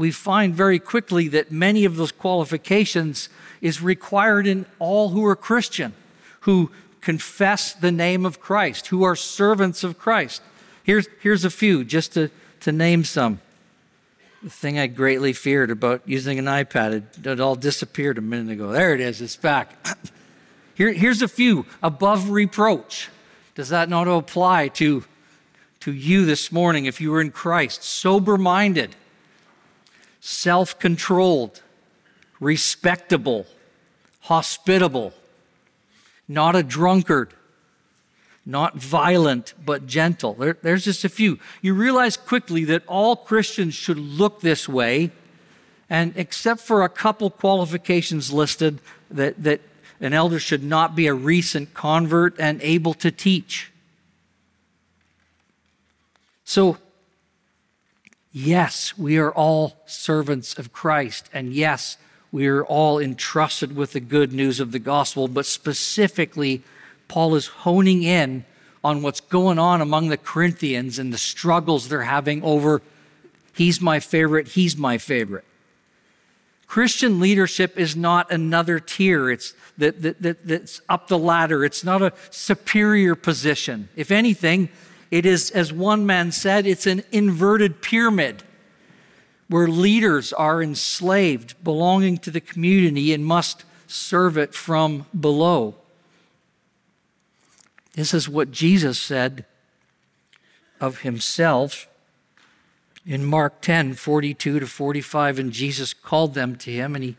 we 0.00 0.10
find 0.10 0.54
very 0.54 0.78
quickly 0.78 1.28
that 1.28 1.52
many 1.52 1.84
of 1.84 1.96
those 1.96 2.10
qualifications 2.10 3.28
is 3.60 3.82
required 3.82 4.46
in 4.46 4.64
all 4.78 5.10
who 5.10 5.24
are 5.26 5.36
Christian. 5.36 5.92
who 6.44 6.70
confess 7.00 7.74
the 7.74 7.92
name 7.92 8.24
of 8.24 8.40
Christ, 8.40 8.88
who 8.88 9.02
are 9.02 9.16
servants 9.16 9.84
of 9.84 9.98
Christ. 9.98 10.42
Here's, 10.82 11.06
here's 11.20 11.44
a 11.44 11.50
few, 11.50 11.84
just 11.84 12.14
to, 12.14 12.30
to 12.60 12.72
name 12.72 13.04
some. 13.04 13.40
The 14.42 14.50
thing 14.50 14.78
I 14.78 14.86
greatly 14.86 15.32
feared 15.32 15.70
about 15.70 16.02
using 16.06 16.38
an 16.38 16.46
iPad, 16.46 16.92
it, 16.92 17.26
it 17.26 17.40
all 17.40 17.56
disappeared 17.56 18.16
a 18.16 18.22
minute 18.22 18.52
ago. 18.52 18.72
There 18.72 18.94
it 18.94 19.00
is, 19.00 19.20
it's 19.20 19.36
back. 19.36 19.86
Here, 20.74 20.92
here's 20.92 21.20
a 21.20 21.28
few 21.28 21.66
above 21.82 22.30
reproach. 22.30 23.10
Does 23.54 23.68
that 23.68 23.90
not 23.90 24.08
apply 24.08 24.68
to, 24.68 25.04
to 25.80 25.92
you 25.92 26.24
this 26.24 26.50
morning 26.50 26.86
if 26.86 27.02
you 27.02 27.10
were 27.10 27.20
in 27.20 27.32
Christ? 27.32 27.84
Sober 27.84 28.38
minded, 28.38 28.96
self 30.20 30.78
controlled, 30.78 31.62
respectable, 32.38 33.46
hospitable, 34.20 35.12
not 36.28 36.54
a 36.54 36.62
drunkard, 36.62 37.34
not 38.46 38.76
violent, 38.76 39.54
but 39.64 39.86
gentle. 39.86 40.34
There, 40.34 40.56
there's 40.62 40.84
just 40.84 41.04
a 41.04 41.08
few. 41.08 41.38
You 41.60 41.74
realize 41.74 42.16
quickly 42.16 42.64
that 42.66 42.82
all 42.86 43.16
Christians 43.16 43.74
should 43.74 43.98
look 43.98 44.40
this 44.40 44.68
way, 44.68 45.10
and 45.88 46.12
except 46.16 46.60
for 46.60 46.82
a 46.82 46.88
couple 46.88 47.30
qualifications 47.30 48.32
listed, 48.32 48.80
that, 49.10 49.42
that 49.42 49.60
an 50.00 50.14
elder 50.14 50.38
should 50.38 50.62
not 50.62 50.94
be 50.96 51.06
a 51.06 51.14
recent 51.14 51.74
convert 51.74 52.38
and 52.38 52.60
able 52.62 52.94
to 52.94 53.10
teach. 53.10 53.72
So, 56.44 56.78
yes, 58.32 58.96
we 58.96 59.18
are 59.18 59.32
all 59.32 59.76
servants 59.86 60.58
of 60.58 60.72
Christ, 60.72 61.28
and 61.32 61.52
yes, 61.52 61.96
we 62.32 62.46
are 62.46 62.64
all 62.64 62.98
entrusted 62.98 63.74
with 63.74 63.92
the 63.92 64.00
good 64.00 64.32
news 64.32 64.60
of 64.60 64.72
the 64.72 64.78
gospel, 64.78 65.28
but 65.28 65.46
specifically, 65.46 66.62
Paul 67.08 67.34
is 67.34 67.46
honing 67.48 68.02
in 68.02 68.44
on 68.84 69.02
what's 69.02 69.20
going 69.20 69.58
on 69.58 69.80
among 69.80 70.08
the 70.08 70.16
Corinthians 70.16 70.98
and 70.98 71.12
the 71.12 71.18
struggles 71.18 71.88
they're 71.88 72.02
having 72.02 72.42
over 72.42 72.82
he's 73.54 73.80
my 73.80 74.00
favorite, 74.00 74.48
he's 74.48 74.76
my 74.76 74.96
favorite. 74.96 75.44
Christian 76.66 77.18
leadership 77.18 77.78
is 77.78 77.96
not 77.96 78.30
another 78.30 78.78
tier. 78.78 79.28
It's 79.28 79.54
that, 79.76 80.02
that, 80.02 80.22
that, 80.22 80.46
that's 80.46 80.80
up 80.88 81.08
the 81.08 81.18
ladder. 81.18 81.64
It's 81.64 81.82
not 81.82 82.00
a 82.00 82.12
superior 82.30 83.16
position. 83.16 83.88
If 83.96 84.12
anything, 84.12 84.68
it 85.10 85.26
is, 85.26 85.50
as 85.50 85.72
one 85.72 86.06
man 86.06 86.32
said, 86.32 86.66
it's 86.66 86.86
an 86.86 87.02
inverted 87.10 87.82
pyramid 87.82 88.42
where 89.48 89.66
leaders 89.66 90.32
are 90.32 90.62
enslaved, 90.62 91.62
belonging 91.64 92.18
to 92.18 92.30
the 92.30 92.40
community, 92.40 93.12
and 93.12 93.24
must 93.26 93.64
serve 93.88 94.38
it 94.38 94.54
from 94.54 95.06
below. 95.18 95.74
This 97.94 98.14
is 98.14 98.28
what 98.28 98.52
Jesus 98.52 99.00
said 99.00 99.44
of 100.80 101.00
himself 101.00 101.88
in 103.04 103.24
Mark 103.24 103.60
10 103.60 103.94
42 103.94 104.60
to 104.60 104.66
45. 104.66 105.38
And 105.40 105.52
Jesus 105.52 105.92
called 105.92 106.34
them 106.34 106.54
to 106.56 106.70
him 106.70 106.94
and 106.94 107.02
he 107.02 107.16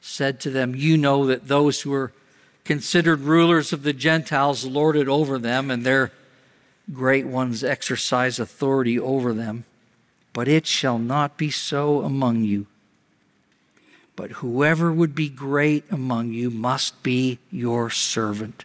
said 0.00 0.40
to 0.40 0.50
them, 0.50 0.74
You 0.74 0.98
know 0.98 1.26
that 1.26 1.46
those 1.46 1.82
who 1.82 1.94
are 1.94 2.12
considered 2.64 3.20
rulers 3.20 3.72
of 3.72 3.84
the 3.84 3.92
Gentiles 3.92 4.64
lord 4.64 4.96
it 4.96 5.08
over 5.08 5.38
them, 5.38 5.70
and 5.70 5.84
their 5.84 6.12
great 6.92 7.26
ones 7.26 7.62
exercise 7.62 8.38
authority 8.38 8.98
over 8.98 9.32
them 9.32 9.64
but 10.32 10.48
it 10.48 10.66
shall 10.66 10.98
not 10.98 11.36
be 11.36 11.50
so 11.50 12.02
among 12.02 12.44
you. 12.44 12.66
But 14.16 14.32
whoever 14.32 14.92
would 14.92 15.14
be 15.14 15.28
great 15.28 15.84
among 15.90 16.32
you 16.32 16.50
must 16.50 17.02
be 17.02 17.38
your 17.50 17.90
servant. 17.90 18.64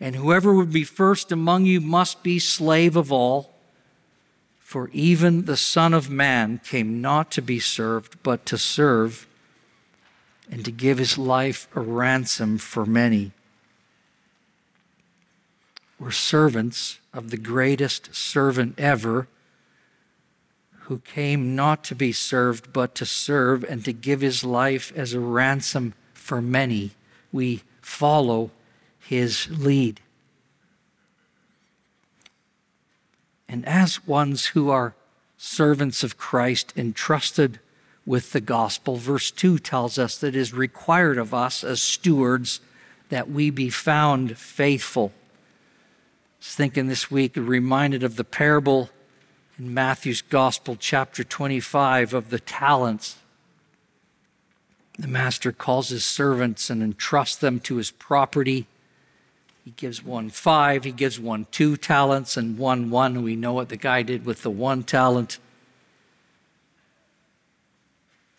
And 0.00 0.16
whoever 0.16 0.54
would 0.54 0.72
be 0.72 0.84
first 0.84 1.30
among 1.30 1.66
you 1.66 1.80
must 1.80 2.22
be 2.22 2.38
slave 2.38 2.96
of 2.96 3.12
all. 3.12 3.52
For 4.60 4.88
even 4.92 5.44
the 5.44 5.56
Son 5.56 5.92
of 5.92 6.08
Man 6.08 6.60
came 6.64 7.00
not 7.00 7.30
to 7.32 7.42
be 7.42 7.58
served, 7.58 8.22
but 8.22 8.46
to 8.46 8.56
serve, 8.56 9.26
and 10.50 10.64
to 10.64 10.70
give 10.70 10.98
his 10.98 11.18
life 11.18 11.68
a 11.74 11.80
ransom 11.80 12.56
for 12.56 12.86
many. 12.86 13.32
We're 16.00 16.12
servants 16.12 16.98
of 17.12 17.30
the 17.30 17.36
greatest 17.36 18.14
servant 18.14 18.76
ever 18.78 19.28
who 20.84 21.00
came 21.00 21.54
not 21.54 21.84
to 21.84 21.94
be 21.94 22.10
served, 22.10 22.72
but 22.72 22.94
to 22.96 23.06
serve 23.06 23.62
and 23.64 23.84
to 23.84 23.92
give 23.92 24.22
his 24.22 24.42
life 24.42 24.92
as 24.96 25.12
a 25.12 25.20
ransom 25.20 25.92
for 26.14 26.40
many. 26.40 26.92
We 27.30 27.62
follow 27.82 28.50
his 28.98 29.46
lead. 29.50 30.00
And 33.46 33.66
as 33.66 34.06
ones 34.06 34.46
who 34.46 34.70
are 34.70 34.94
servants 35.36 36.02
of 36.02 36.16
Christ 36.16 36.72
entrusted 36.76 37.60
with 38.06 38.32
the 38.32 38.40
gospel, 38.40 38.96
verse 38.96 39.30
2 39.30 39.58
tells 39.58 39.98
us 39.98 40.16
that 40.16 40.28
it 40.28 40.36
is 40.36 40.54
required 40.54 41.18
of 41.18 41.34
us 41.34 41.62
as 41.62 41.82
stewards 41.82 42.60
that 43.10 43.30
we 43.30 43.50
be 43.50 43.68
found 43.68 44.38
faithful. 44.38 45.12
Was 46.40 46.54
thinking 46.54 46.86
this 46.86 47.10
week, 47.10 47.32
reminded 47.36 48.02
of 48.02 48.16
the 48.16 48.24
parable 48.24 48.88
in 49.58 49.74
Matthew's 49.74 50.22
Gospel, 50.22 50.74
chapter 50.74 51.22
25, 51.22 52.14
of 52.14 52.30
the 52.30 52.40
talents. 52.40 53.16
The 54.98 55.06
master 55.06 55.52
calls 55.52 55.90
his 55.90 56.04
servants 56.04 56.70
and 56.70 56.82
entrusts 56.82 57.36
them 57.36 57.60
to 57.60 57.76
his 57.76 57.90
property. 57.90 58.66
He 59.64 59.72
gives 59.72 60.02
one 60.02 60.30
five, 60.30 60.84
he 60.84 60.92
gives 60.92 61.20
one 61.20 61.46
two 61.50 61.76
talents, 61.76 62.38
and 62.38 62.56
one 62.56 62.88
one. 62.88 63.22
We 63.22 63.36
know 63.36 63.52
what 63.52 63.68
the 63.68 63.76
guy 63.76 64.02
did 64.02 64.24
with 64.24 64.42
the 64.42 64.50
one 64.50 64.82
talent. 64.82 65.38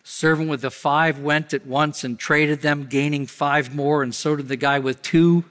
The 0.02 0.08
servant 0.08 0.50
with 0.50 0.62
the 0.62 0.72
five 0.72 1.20
went 1.20 1.54
at 1.54 1.66
once 1.66 2.02
and 2.02 2.18
traded 2.18 2.62
them, 2.62 2.86
gaining 2.86 3.26
five 3.26 3.72
more, 3.72 4.02
and 4.02 4.12
so 4.12 4.34
did 4.34 4.48
the 4.48 4.56
guy 4.56 4.80
with 4.80 5.02
two. 5.02 5.44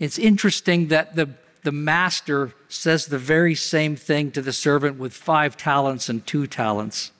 It's 0.00 0.18
interesting 0.18 0.88
that 0.88 1.14
the 1.14 1.30
the 1.62 1.72
master 1.72 2.52
says 2.68 3.06
the 3.06 3.18
very 3.18 3.54
same 3.54 3.96
thing 3.96 4.30
to 4.32 4.42
the 4.42 4.52
servant 4.52 4.98
with 4.98 5.12
five 5.12 5.56
talents 5.56 6.08
and 6.08 6.26
two 6.26 6.46
talents. 6.46 7.12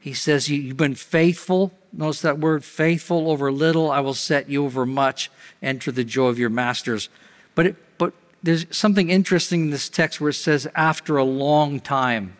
He 0.00 0.12
says, 0.12 0.48
You've 0.48 0.76
been 0.76 0.96
faithful. 0.96 1.72
Notice 1.92 2.22
that 2.22 2.38
word 2.38 2.64
faithful 2.64 3.30
over 3.30 3.52
little, 3.52 3.90
I 3.90 4.00
will 4.00 4.14
set 4.14 4.48
you 4.48 4.64
over 4.64 4.84
much. 4.86 5.30
Enter 5.62 5.92
the 5.92 6.04
joy 6.04 6.28
of 6.28 6.38
your 6.38 6.50
masters. 6.50 7.08
But, 7.54 7.66
it, 7.66 7.98
but 7.98 8.14
there's 8.42 8.66
something 8.76 9.10
interesting 9.10 9.62
in 9.62 9.70
this 9.70 9.88
text 9.88 10.20
where 10.20 10.30
it 10.30 10.34
says, 10.34 10.66
After 10.74 11.16
a 11.16 11.24
long 11.24 11.78
time. 11.78 12.36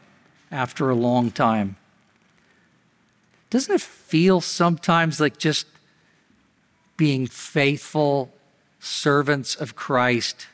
After 0.50 0.90
a 0.90 0.96
long 0.96 1.30
time. 1.30 1.76
Doesn't 3.48 3.74
it 3.74 3.80
feel 3.80 4.40
sometimes 4.40 5.20
like 5.20 5.38
just 5.38 5.66
being 6.96 7.26
faithful 7.26 8.32
servants 8.82 9.54
of 9.54 9.76
Christ, 9.76 10.48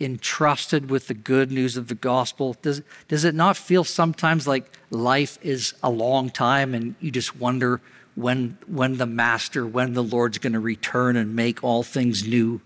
entrusted 0.00 0.90
with 0.90 1.06
the 1.06 1.14
good 1.14 1.52
news 1.52 1.76
of 1.76 1.86
the 1.86 1.94
gospel, 1.94 2.56
does, 2.62 2.82
does 3.06 3.22
it 3.24 3.34
not 3.34 3.56
feel 3.56 3.84
sometimes 3.84 4.48
like 4.48 4.70
life 4.90 5.38
is 5.40 5.72
a 5.80 5.88
long 5.88 6.30
time 6.30 6.74
and 6.74 6.96
you 7.00 7.12
just 7.12 7.36
wonder 7.36 7.80
when, 8.16 8.58
when 8.66 8.96
the 8.96 9.06
Master, 9.06 9.64
when 9.64 9.94
the 9.94 10.02
Lord's 10.02 10.38
going 10.38 10.52
to 10.52 10.60
return 10.60 11.16
and 11.16 11.36
make 11.36 11.62
all 11.62 11.84
things 11.84 12.26
new? 12.26 12.60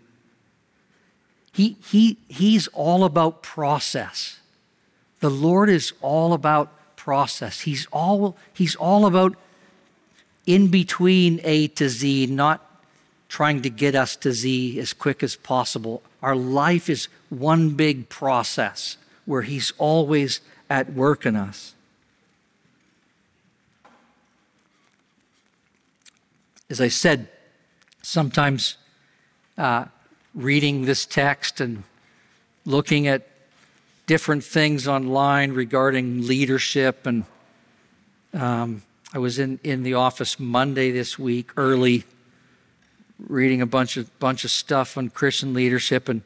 He, 1.52 1.76
he, 1.84 2.16
he's 2.28 2.66
all 2.68 3.04
about 3.04 3.42
process. 3.42 4.40
The 5.20 5.30
Lord 5.30 5.68
is 5.68 5.92
all 6.00 6.32
about 6.32 6.96
process. 6.96 7.60
He's 7.60 7.86
all, 7.92 8.38
he's 8.54 8.74
all 8.74 9.04
about 9.04 9.36
in 10.46 10.68
between 10.68 11.40
A 11.44 11.68
to 11.68 11.90
Z, 11.90 12.26
not 12.28 12.67
trying 13.28 13.62
to 13.62 13.70
get 13.70 13.94
us 13.94 14.16
to 14.16 14.32
Z 14.32 14.78
as 14.80 14.92
quick 14.92 15.22
as 15.22 15.36
possible. 15.36 16.02
Our 16.22 16.34
life 16.34 16.88
is 16.88 17.08
one 17.28 17.70
big 17.70 18.08
process 18.08 18.96
where 19.26 19.42
He's 19.42 19.72
always 19.78 20.40
at 20.70 20.92
work 20.92 21.26
in 21.26 21.36
us. 21.36 21.74
As 26.70 26.80
I 26.80 26.88
said, 26.88 27.28
sometimes 28.02 28.76
uh, 29.56 29.86
reading 30.34 30.84
this 30.84 31.06
text 31.06 31.60
and 31.60 31.84
looking 32.64 33.06
at 33.06 33.26
different 34.06 34.44
things 34.44 34.86
online 34.86 35.52
regarding 35.52 36.26
leadership 36.26 37.06
and 37.06 37.24
um, 38.34 38.82
I 39.12 39.18
was 39.18 39.38
in, 39.38 39.58
in 39.64 39.82
the 39.82 39.94
office 39.94 40.38
Monday 40.38 40.90
this 40.90 41.18
week 41.18 41.50
early 41.56 42.04
reading 43.26 43.60
a 43.60 43.66
bunch 43.66 43.96
of 43.96 44.16
bunch 44.18 44.44
of 44.44 44.50
stuff 44.50 44.96
on 44.96 45.10
Christian 45.10 45.54
leadership, 45.54 46.08
and 46.08 46.22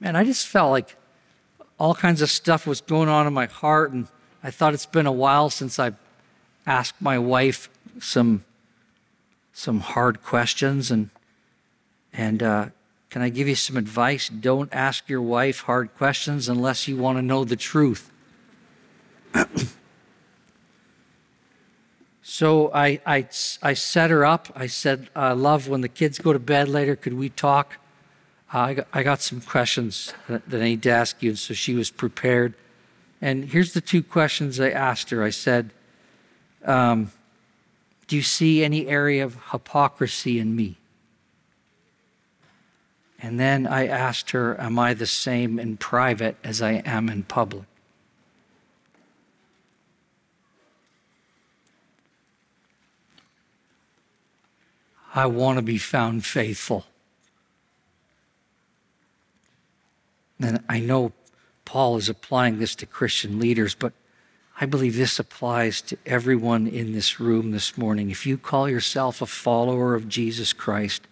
man, 0.00 0.16
I 0.16 0.24
just 0.24 0.46
felt 0.46 0.70
like 0.70 0.96
all 1.78 1.94
kinds 1.94 2.22
of 2.22 2.30
stuff 2.30 2.66
was 2.66 2.80
going 2.80 3.08
on 3.08 3.26
in 3.26 3.32
my 3.32 3.46
heart, 3.46 3.92
and 3.92 4.06
I 4.42 4.50
thought 4.50 4.74
it's 4.74 4.86
been 4.86 5.06
a 5.06 5.12
while 5.12 5.50
since 5.50 5.78
I've 5.78 5.96
asked 6.66 7.00
my 7.00 7.18
wife 7.18 7.68
some 8.00 8.44
some 9.52 9.80
hard 9.80 10.22
questions. 10.22 10.90
And, 10.90 11.10
and 12.12 12.42
uh, 12.42 12.66
can 13.10 13.22
I 13.22 13.28
give 13.28 13.48
you 13.48 13.54
some 13.54 13.76
advice? 13.76 14.28
Don't 14.28 14.72
ask 14.72 15.08
your 15.08 15.22
wife 15.22 15.60
hard 15.60 15.94
questions 15.96 16.48
unless 16.48 16.88
you 16.88 16.96
want 16.96 17.18
to 17.18 17.22
know 17.22 17.44
the 17.44 17.56
truth. 17.56 18.10
so 22.32 22.72
I, 22.72 22.98
I, 23.04 23.28
I 23.62 23.74
set 23.74 24.08
her 24.08 24.24
up. 24.24 24.48
I 24.56 24.66
said, 24.66 25.10
uh, 25.14 25.34
Love, 25.34 25.68
when 25.68 25.82
the 25.82 25.88
kids 25.88 26.18
go 26.18 26.32
to 26.32 26.38
bed 26.38 26.66
later, 26.66 26.96
could 26.96 27.12
we 27.12 27.28
talk? 27.28 27.76
Uh, 28.54 28.58
I, 28.58 28.72
got, 28.72 28.86
I 28.90 29.02
got 29.02 29.20
some 29.20 29.42
questions 29.42 30.14
that, 30.28 30.48
that 30.48 30.62
I 30.62 30.64
need 30.64 30.82
to 30.84 30.90
ask 30.90 31.22
you. 31.22 31.32
And 31.32 31.38
so 31.38 31.52
she 31.52 31.74
was 31.74 31.90
prepared. 31.90 32.54
And 33.20 33.44
here's 33.44 33.74
the 33.74 33.82
two 33.82 34.02
questions 34.02 34.58
I 34.58 34.70
asked 34.70 35.10
her. 35.10 35.22
I 35.22 35.28
said, 35.28 35.74
um, 36.64 37.12
Do 38.06 38.16
you 38.16 38.22
see 38.22 38.64
any 38.64 38.86
area 38.86 39.22
of 39.26 39.36
hypocrisy 39.50 40.38
in 40.38 40.56
me? 40.56 40.78
And 43.20 43.38
then 43.38 43.66
I 43.66 43.86
asked 43.88 44.30
her, 44.30 44.58
Am 44.58 44.78
I 44.78 44.94
the 44.94 45.04
same 45.04 45.58
in 45.58 45.76
private 45.76 46.36
as 46.42 46.62
I 46.62 46.82
am 46.86 47.10
in 47.10 47.24
public? 47.24 47.66
I 55.14 55.26
want 55.26 55.58
to 55.58 55.62
be 55.62 55.78
found 55.78 56.24
faithful. 56.24 56.86
And 60.40 60.62
I 60.68 60.80
know 60.80 61.12
Paul 61.64 61.96
is 61.96 62.08
applying 62.08 62.58
this 62.58 62.74
to 62.76 62.86
Christian 62.86 63.38
leaders, 63.38 63.74
but 63.74 63.92
I 64.60 64.66
believe 64.66 64.96
this 64.96 65.18
applies 65.18 65.80
to 65.82 65.98
everyone 66.06 66.66
in 66.66 66.92
this 66.92 67.20
room 67.20 67.52
this 67.52 67.76
morning. 67.76 68.10
If 68.10 68.26
you 68.26 68.38
call 68.38 68.68
yourself 68.68 69.20
a 69.20 69.26
follower 69.26 69.94
of 69.94 70.08
Jesus 70.08 70.52
Christ, 70.52 71.06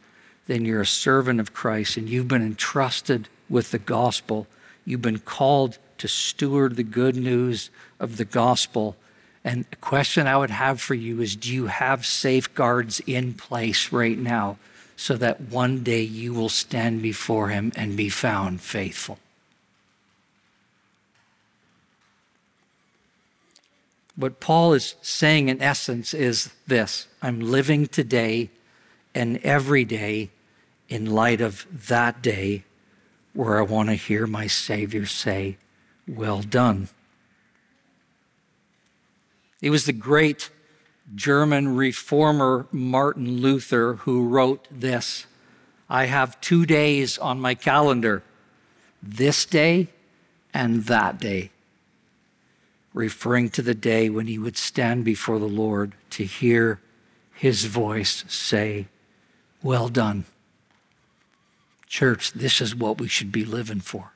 then 0.47 0.65
you're 0.65 0.83
a 0.83 0.87
servant 0.87 1.41
of 1.41 1.55
Christ 1.55 1.97
and 1.97 2.09
you've 2.09 2.29
been 2.29 2.43
entrusted 2.43 3.29
with 3.49 3.71
the 3.71 3.79
gospel. 3.79 4.47
You've 4.85 5.03
been 5.03 5.19
called 5.19 5.79
to 5.99 6.09
steward 6.09 6.77
the 6.77 6.83
good 6.83 7.17
news 7.17 7.71
of 7.99 8.17
the 8.17 8.25
gospel. 8.25 8.97
And 9.45 9.65
a 9.73 9.77
question 9.77 10.27
I 10.27 10.37
would 10.37 10.51
have 10.51 10.81
for 10.81 10.95
you 10.95 11.21
is 11.21 11.37
do 11.37 11.53
you 11.53 11.67
have 11.67 12.05
safeguards 12.05 13.01
in 13.07 13.35
place 13.35 13.91
right 13.91 14.19
now 14.19 14.59
so 14.97 15.17
that 15.17 15.41
one 15.41 15.83
day 15.83 16.03
you 16.03 16.35
will 16.35 16.51
stand 16.51 17.01
before 17.01 17.49
him 17.49 17.73
and 17.75 17.97
be 17.97 18.11
found 18.11 18.61
faithful? 18.61 19.19
What 24.15 24.41
Paul 24.41 24.75
is 24.75 24.97
saying 25.01 25.49
in 25.49 25.63
essence 25.63 26.13
is 26.13 26.53
this 26.67 27.07
I'm 27.23 27.41
living 27.41 27.87
today 27.87 28.51
and 29.15 29.39
every 29.39 29.87
day 29.87 30.29
in 30.91 31.07
light 31.07 31.41
of 31.41 31.67
that 31.89 32.21
day 32.21 32.65
where 33.33 33.59
I 33.59 33.63
want 33.63 33.89
to 33.89 33.95
hear 33.95 34.27
my 34.27 34.47
Savior 34.47 35.07
say, 35.07 35.57
Well 36.07 36.43
done. 36.43 36.91
It 39.61 39.71
was 39.71 39.87
the 39.87 39.93
great 39.93 40.51
German 41.15 41.77
reformer 41.77 42.67
Martin 42.71 43.41
Luther 43.41 43.95
who 43.95 44.27
wrote 44.27 44.67
this 44.71 45.27
I 45.89 46.07
have 46.07 46.41
two 46.41 46.67
days 46.67 47.19
on 47.19 47.41
my 47.41 47.55
calendar, 47.55 48.23
this 49.03 49.45
day 49.45 49.89
and 50.55 50.85
that 50.85 51.19
day 51.19 51.51
referring 52.93 53.49
to 53.51 53.63
the 53.63 53.75
day 53.75 54.11
when 54.11 54.27
he 54.27 54.39
would 54.39 54.57
stand 54.57 55.05
before 55.05 55.39
the 55.39 55.47
Lord 55.47 55.95
to 56.11 56.25
hear 56.25 56.81
his 57.35 57.65
voice 57.65 58.25
say, 58.29 58.89
Well 59.63 59.89
done. 59.89 60.25
Church, 61.87 62.33
this 62.33 62.61
is 62.61 62.75
what 62.75 63.01
we 63.01 63.09
should 63.09 63.33
be 63.33 63.45
living 63.45 63.81
for. 63.81 64.13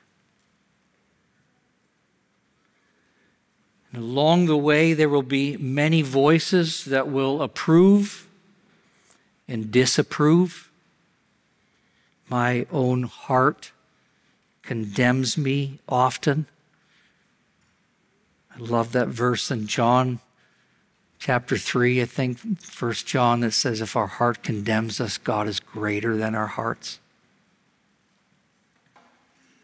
Along 3.95 4.47
the 4.47 4.57
way, 4.57 4.93
there 4.93 5.07
will 5.07 5.23
be 5.23 5.55
many 5.55 6.01
voices 6.01 6.83
that 6.85 7.07
will 7.07 7.41
approve 7.41 8.27
and 9.47 9.71
disapprove. 9.71 10.69
My 12.27 12.67
own 12.73 13.03
heart 13.03 13.71
condemns 14.63 15.37
me 15.37 15.79
often. 15.87 16.45
I 18.53 18.59
love 18.59 18.91
that 18.91 19.07
verse 19.07 19.49
in 19.49 19.65
John 19.65 20.19
chapter 21.17 21.57
3, 21.57 22.01
I 22.01 22.05
think, 22.05 22.59
First 22.61 23.07
John, 23.07 23.39
that 23.39 23.51
says, 23.51 23.79
If 23.79 23.95
our 23.95 24.07
heart 24.07 24.43
condemns 24.43 24.99
us, 24.99 25.17
God 25.17 25.47
is 25.47 25.61
greater 25.61 26.17
than 26.17 26.35
our 26.35 26.47
hearts. 26.47 26.99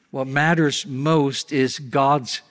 What 0.09 0.27
matters 0.27 0.85
most 0.85 1.51
is 1.51 1.79
God's 1.79 2.41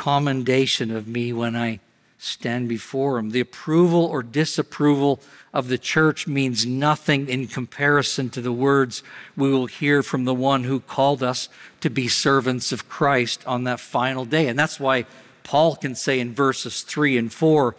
commendation 0.00 0.90
of 0.90 1.06
me 1.06 1.30
when 1.30 1.54
I 1.54 1.78
stand 2.16 2.70
before 2.70 3.18
Him. 3.18 3.32
The 3.32 3.40
approval 3.40 4.02
or 4.06 4.22
disapproval 4.22 5.20
of 5.52 5.68
the 5.68 5.76
church 5.76 6.26
means 6.26 6.64
nothing 6.64 7.28
in 7.28 7.46
comparison 7.46 8.30
to 8.30 8.40
the 8.40 8.50
words 8.50 9.02
we 9.36 9.50
will 9.50 9.66
hear 9.66 10.02
from 10.02 10.24
the 10.24 10.32
one 10.34 10.64
who 10.64 10.80
called 10.80 11.22
us 11.22 11.50
to 11.82 11.90
be 11.90 12.08
servants 12.08 12.72
of 12.72 12.88
Christ 12.88 13.46
on 13.46 13.64
that 13.64 13.78
final 13.78 14.24
day. 14.24 14.48
And 14.48 14.58
that's 14.58 14.80
why 14.80 15.04
Paul 15.42 15.76
can 15.76 15.94
say 15.94 16.18
in 16.18 16.32
verses 16.32 16.80
3 16.80 17.18
and 17.18 17.30
4, 17.30 17.76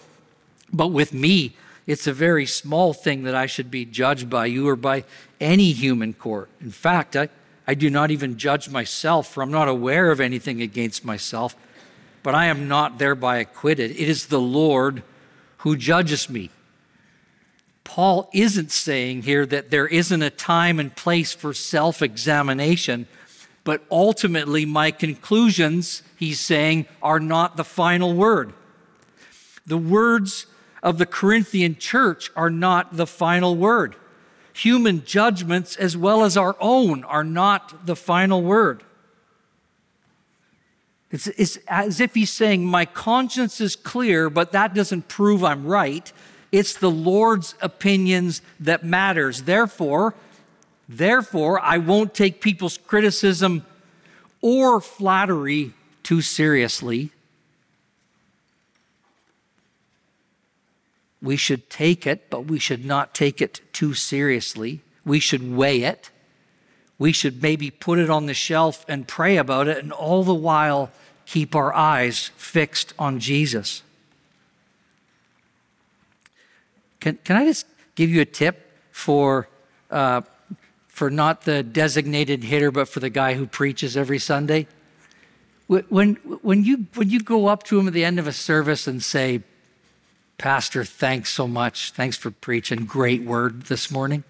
but 0.71 0.89
with 0.89 1.15
me, 1.15 1.55
it's 1.87 2.05
a 2.05 2.13
very 2.13 2.45
small 2.45 2.93
thing 2.93 3.23
that 3.23 3.33
I 3.33 3.47
should 3.47 3.71
be 3.71 3.83
judged 3.83 4.29
by 4.29 4.45
you 4.45 4.69
or 4.69 4.75
by 4.75 5.05
any 5.39 5.71
human 5.71 6.13
court. 6.13 6.49
In 6.61 6.69
fact, 6.69 7.15
I, 7.15 7.29
I 7.65 7.73
do 7.73 7.89
not 7.89 8.11
even 8.11 8.37
judge 8.37 8.69
myself, 8.69 9.27
for 9.27 9.41
I'm 9.41 9.49
not 9.49 9.67
aware 9.67 10.11
of 10.11 10.19
anything 10.19 10.61
against 10.61 11.03
myself, 11.03 11.55
but 12.23 12.35
I 12.35 12.45
am 12.45 12.67
not 12.67 12.97
thereby 12.97 13.37
acquitted. 13.37 13.91
It 13.91 14.09
is 14.09 14.27
the 14.27 14.41
Lord 14.41 15.03
who 15.59 15.75
judges 15.75 16.29
me. 16.29 16.49
Paul 17.83 18.29
isn't 18.33 18.71
saying 18.71 19.23
here 19.23 19.45
that 19.45 19.69
there 19.69 19.87
isn't 19.87 20.21
a 20.21 20.29
time 20.29 20.79
and 20.79 20.95
place 20.95 21.33
for 21.33 21.53
self 21.53 22.01
examination 22.01 23.07
but 23.63 23.83
ultimately, 23.91 24.65
my 24.65 24.91
conclusions, 24.91 26.03
he's 26.17 26.39
saying, 26.39 26.87
are 27.01 27.19
not 27.19 27.57
the 27.57 27.63
final 27.63 28.13
word. 28.13 28.53
The 29.65 29.77
words 29.77 30.47
of 30.81 30.97
the 30.97 31.05
Corinthian 31.05 31.77
church 31.77 32.31
are 32.35 32.49
not 32.49 32.97
the 32.97 33.05
final 33.05 33.55
word. 33.55 33.95
Human 34.53 35.05
judgments, 35.05 35.75
as 35.75 35.95
well 35.95 36.23
as 36.23 36.35
our 36.35 36.55
own, 36.59 37.03
are 37.03 37.23
not 37.23 37.85
the 37.85 37.95
final 37.95 38.41
word. 38.41 38.83
It's, 41.11 41.27
it's, 41.27 41.57
as 41.67 41.99
if 41.99 42.13
he's 42.15 42.29
saying, 42.29 42.65
My 42.65 42.85
conscience 42.85 43.59
is 43.61 43.75
clear, 43.75 44.29
but 44.29 44.51
that 44.53 44.73
doesn't 44.73 45.07
prove 45.07 45.43
I'm 45.43 45.65
right. 45.65 46.11
It's 46.51 46.75
the 46.75 46.91
Lord's 46.91 47.55
opinions 47.61 48.41
that 48.59 48.83
matters. 48.83 49.43
Therefore, 49.43 50.13
Therefore, 50.91 51.57
I 51.61 51.77
won't 51.77 52.13
take 52.13 52.41
people's 52.41 52.77
criticism 52.77 53.65
or 54.41 54.81
flattery 54.81 55.73
too 56.03 56.21
seriously. 56.21 57.11
We 61.21 61.37
should 61.37 61.69
take 61.69 62.05
it, 62.05 62.29
but 62.29 62.47
we 62.47 62.59
should 62.59 62.83
not 62.83 63.15
take 63.15 63.41
it 63.41 63.61
too 63.71 63.93
seriously. 63.93 64.81
We 65.05 65.21
should 65.21 65.55
weigh 65.55 65.83
it. 65.83 66.09
We 67.01 67.13
should 67.13 67.41
maybe 67.41 67.71
put 67.71 67.97
it 67.97 68.11
on 68.11 68.27
the 68.27 68.35
shelf 68.35 68.85
and 68.87 69.07
pray 69.07 69.37
about 69.37 69.67
it, 69.67 69.79
and 69.79 69.91
all 69.91 70.23
the 70.23 70.35
while 70.35 70.91
keep 71.25 71.55
our 71.55 71.73
eyes 71.73 72.29
fixed 72.37 72.93
on 72.99 73.19
Jesus. 73.19 73.81
Can, 76.99 77.17
can 77.23 77.37
I 77.37 77.45
just 77.45 77.65
give 77.95 78.11
you 78.11 78.21
a 78.21 78.25
tip 78.25 78.71
for 78.91 79.47
uh, 79.89 80.21
for 80.89 81.09
not 81.09 81.41
the 81.41 81.63
designated 81.63 82.43
hitter, 82.43 82.69
but 82.69 82.87
for 82.87 82.99
the 82.99 83.09
guy 83.09 83.33
who 83.33 83.47
preaches 83.47 83.97
every 83.97 84.19
Sunday. 84.19 84.67
When, 85.65 86.15
when, 86.43 86.63
you, 86.63 86.85
when 86.93 87.09
you 87.09 87.19
go 87.21 87.47
up 87.47 87.63
to 87.63 87.79
him 87.79 87.87
at 87.87 87.93
the 87.93 88.05
end 88.05 88.19
of 88.19 88.27
a 88.27 88.31
service 88.31 88.85
and 88.85 89.01
say, 89.01 89.41
Pastor, 90.37 90.83
thanks 90.83 91.31
so 91.31 91.47
much. 91.47 91.93
Thanks 91.93 92.17
for 92.17 92.29
preaching. 92.29 92.85
Great 92.85 93.23
word 93.23 93.63
this 93.63 93.89
morning. 93.89 94.23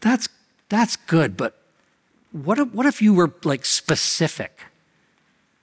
That's, 0.00 0.28
that's 0.68 0.96
good, 0.96 1.36
but 1.36 1.60
what 2.32 2.58
if, 2.58 2.72
what 2.72 2.86
if 2.86 3.02
you 3.02 3.12
were 3.12 3.32
like 3.44 3.64
specific? 3.64 4.60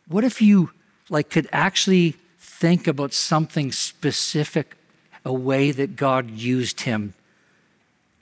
What 0.07 0.23
if 0.23 0.41
you 0.41 0.71
like 1.09 1.29
could 1.29 1.47
actually 1.51 2.15
think 2.37 2.87
about 2.87 3.13
something 3.13 3.71
specific, 3.71 4.75
a 5.23 5.33
way 5.33 5.71
that 5.71 5.95
God 5.95 6.31
used 6.31 6.81
him 6.81 7.13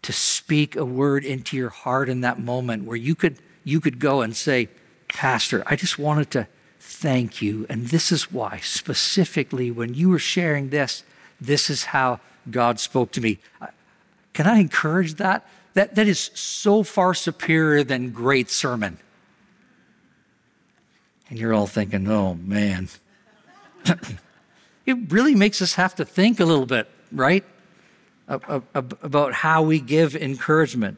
to 0.02 0.14
speak 0.14 0.76
a 0.76 0.86
word 0.86 1.26
into 1.26 1.58
your 1.58 1.70
heart 1.70 2.10
in 2.10 2.22
that 2.22 2.40
moment 2.40 2.84
where 2.84 2.98
you 2.98 3.16
could 3.16 3.38
you 3.64 3.82
could 3.82 4.00
go 4.00 4.22
and 4.22 4.36
say, 4.36 4.70
Pastor, 5.08 5.64
I 5.66 5.76
just 5.76 5.98
wanted 5.98 6.30
to 6.32 6.48
thank 6.80 7.42
you. 7.42 7.66
And 7.68 7.88
this 7.88 8.12
is 8.12 8.32
why, 8.32 8.60
specifically, 8.62 9.72
when 9.72 9.96
you 9.96 10.10
were 10.10 10.20
sharing 10.20 10.70
this, 10.70 11.04
this 11.42 11.70
is 11.70 11.86
how 11.86 12.20
God 12.52 12.80
spoke 12.80 13.12
to 13.14 13.22
me. 13.22 13.40
Can 14.34 14.46
I 14.46 14.60
encourage 14.60 15.16
that? 15.16 15.48
That, 15.76 15.96
that 15.96 16.08
is 16.08 16.32
so 16.34 16.84
far 16.84 17.14
superior 17.14 17.84
than 17.84 18.12
great 18.12 18.50
sermon. 18.50 18.98
And 21.30 21.38
you're 21.38 21.54
all 21.54 21.68
thinking, 21.68 22.10
oh 22.10 22.36
man. 22.36 22.88
it 24.86 24.98
really 25.12 25.36
makes 25.36 25.62
us 25.62 25.76
have 25.76 25.94
to 25.96 26.06
think 26.06 26.40
a 26.40 26.46
little 26.46 26.66
bit, 26.66 26.90
right? 27.12 27.44
About 28.28 29.34
how 29.34 29.64
we 29.64 29.80
give 29.80 30.16
encouragement. 30.16 30.98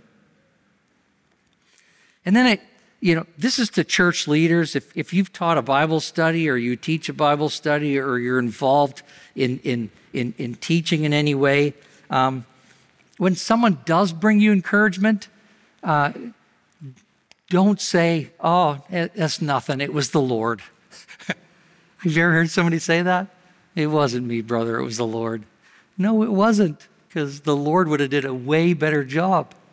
And 2.23 2.35
then 2.35 2.45
it, 2.45 2.61
you 2.99 3.15
know, 3.15 3.25
this 3.35 3.57
is 3.57 3.71
to 3.71 3.83
church 3.83 4.27
leaders. 4.27 4.75
If, 4.75 4.95
if 4.95 5.11
you've 5.11 5.33
taught 5.33 5.57
a 5.57 5.63
Bible 5.63 5.99
study 5.99 6.47
or 6.49 6.55
you 6.55 6.75
teach 6.75 7.09
a 7.09 7.13
Bible 7.13 7.49
study 7.49 7.97
or 7.97 8.19
you're 8.19 8.39
involved 8.39 9.01
in, 9.35 9.59
in, 9.59 9.89
in, 10.13 10.35
in 10.37 10.53
teaching 10.55 11.03
in 11.03 11.13
any 11.13 11.33
way, 11.33 11.73
um, 12.11 12.45
when 13.17 13.35
someone 13.35 13.79
does 13.85 14.13
bring 14.13 14.39
you 14.39 14.51
encouragement, 14.51 15.27
uh, 15.83 16.13
don't 17.49 17.79
say, 17.79 18.31
oh, 18.39 18.79
that's 18.89 19.41
nothing. 19.41 19.81
It 19.81 19.93
was 19.93 20.11
the 20.11 20.21
Lord. 20.21 20.61
Have 21.27 22.11
you 22.11 22.23
ever 22.23 22.33
heard 22.33 22.49
somebody 22.49 22.79
say 22.79 23.01
that? 23.01 23.27
It 23.75 23.87
wasn't 23.87 24.27
me, 24.27 24.41
brother. 24.41 24.77
It 24.77 24.83
was 24.83 24.97
the 24.97 25.07
Lord. 25.07 25.43
No, 25.97 26.23
it 26.23 26.31
wasn't, 26.31 26.87
because 27.07 27.41
the 27.41 27.55
Lord 27.55 27.87
would 27.87 27.99
have 27.99 28.09
did 28.09 28.25
a 28.25 28.33
way 28.33 28.73
better 28.73 29.03
job. 29.03 29.53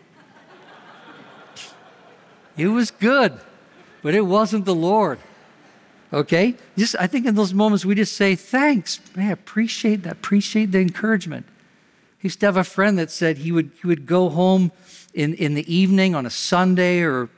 It 2.57 2.69
was 2.69 2.93
good, 2.93 3.41
but 4.01 4.15
it 4.15 4.21
wasn't 4.21 4.65
the 4.65 4.77
Lord. 4.77 5.19
Okay? 6.13 6.55
Just 6.79 6.95
I 7.01 7.09
think 7.09 7.27
in 7.27 7.35
those 7.35 7.53
moments 7.53 7.85
we 7.85 7.97
just 7.97 8.15
say, 8.15 8.37
thanks. 8.37 9.01
Man, 9.17 9.33
appreciate 9.33 10.05
that. 10.05 10.13
Appreciate 10.13 10.71
the 10.71 10.79
encouragement. 10.79 11.47
Used 12.25 12.41
to 12.41 12.47
have 12.47 12.57
a 12.57 12.65
friend 12.65 12.99
that 12.99 13.13
said 13.13 13.39
he 13.39 13.53
would 13.53 13.71
he 13.81 13.87
would 13.87 14.05
go 14.07 14.29
home 14.29 14.73
in, 15.15 15.35
in 15.35 15.55
the 15.55 15.73
evening 15.73 16.17
on 16.17 16.27
a 16.27 16.31
Sunday 16.31 17.03
or 17.03 17.29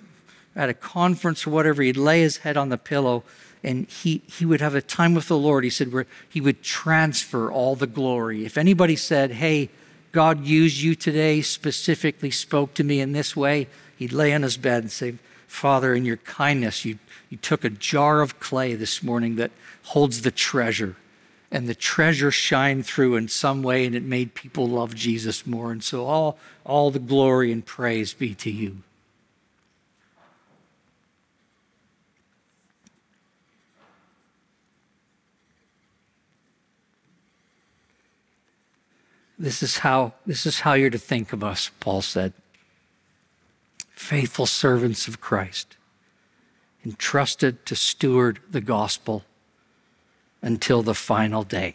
at 0.57 0.71
a 0.71 0.75
conference 0.75 1.47
or 1.47 1.51
whatever, 1.51 1.83
he'd 1.83 1.99
lay 1.99 2.23
his 2.23 2.39
head 2.39 2.57
on 2.57 2.71
the 2.71 2.79
pillow 2.79 3.23
and 3.63 3.87
he, 3.89 4.23
he 4.27 4.47
would 4.47 4.61
have 4.61 4.75
a 4.75 4.81
time 4.81 5.13
with 5.13 5.29
the 5.29 5.37
Lord. 5.37 5.65
He 5.65 5.71
said 5.71 5.93
where 5.93 6.07
he 6.29 6.41
would 6.41 6.63
transfer 6.63 7.51
all 7.51 7.75
the 7.75 7.87
glory. 7.87 8.47
If 8.47 8.57
anybody 8.57 8.97
said, 8.97 9.33
Hey, 9.33 9.71
God 10.13 10.47
used 10.47 10.81
you 10.81 10.95
today, 10.95 11.43
specifically 11.43 12.31
spoke 12.31 12.75
to 12.75 12.85
me 12.85 13.01
in 13.01 13.13
this 13.13 13.37
way, 13.37 13.67
he'd 13.97 14.13
lay 14.13 14.33
on 14.33 14.43
his 14.43 14.57
bed 14.57 14.85
and 14.85 14.91
say, 14.93 15.17
Father, 15.47 15.95
in 15.95 16.05
your 16.05 16.17
kindness, 16.19 16.85
you, 16.85 16.99
you 17.29 17.37
took 17.37 17.65
a 17.65 17.71
jar 17.71 18.21
of 18.21 18.41
clay 18.41 18.75
this 18.75 19.03
morning 19.03 19.37
that 19.37 19.51
holds 19.83 20.23
the 20.23 20.31
treasure. 20.31 20.97
And 21.51 21.69
the 21.69 21.75
treasure 21.75 22.31
shined 22.31 22.87
through 22.87 23.17
in 23.17 23.29
some 23.29 23.63
way, 23.63 23.87
and 23.87 23.95
it 23.95 24.03
made 24.03 24.35
people 24.35 24.67
love 24.67 24.95
Jesus 24.95 25.47
more. 25.47 25.71
And 25.71 25.83
so 25.83 26.07
all, 26.07 26.39
all 26.65 26.91
the 26.91 26.99
glory 26.99 27.53
and 27.53 27.65
praise 27.65 28.13
be 28.15 28.35
to 28.35 28.51
you. 28.51 28.79
This 39.39 39.63
is 39.63 39.79
how, 39.79 40.15
this 40.25 40.47
is 40.47 40.61
how 40.61 40.73
you're 40.73 40.91
to 40.91 40.99
think 40.99 41.33
of 41.33 41.45
us, 41.45 41.71
Paul 41.79 42.03
said. 42.03 42.33
Faithful 43.91 44.47
servants 44.47 45.09
of 45.09 45.21
Christ, 45.21 45.77
entrusted 46.85 47.67
to 47.67 47.77
steward 47.77 48.41
the 48.51 48.61
gospel 48.61 49.25
until 50.47 50.83
the 50.83 50.95
final 50.95 51.43
day. 51.43 51.75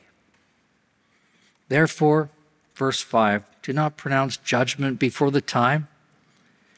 Therefore, 1.67 2.29
verse 2.75 3.01
5 3.01 3.43
do 3.61 3.73
not 3.73 3.97
pronounce 3.97 4.37
judgment 4.37 4.97
before 4.97 5.29
the 5.29 5.41
time, 5.41 5.87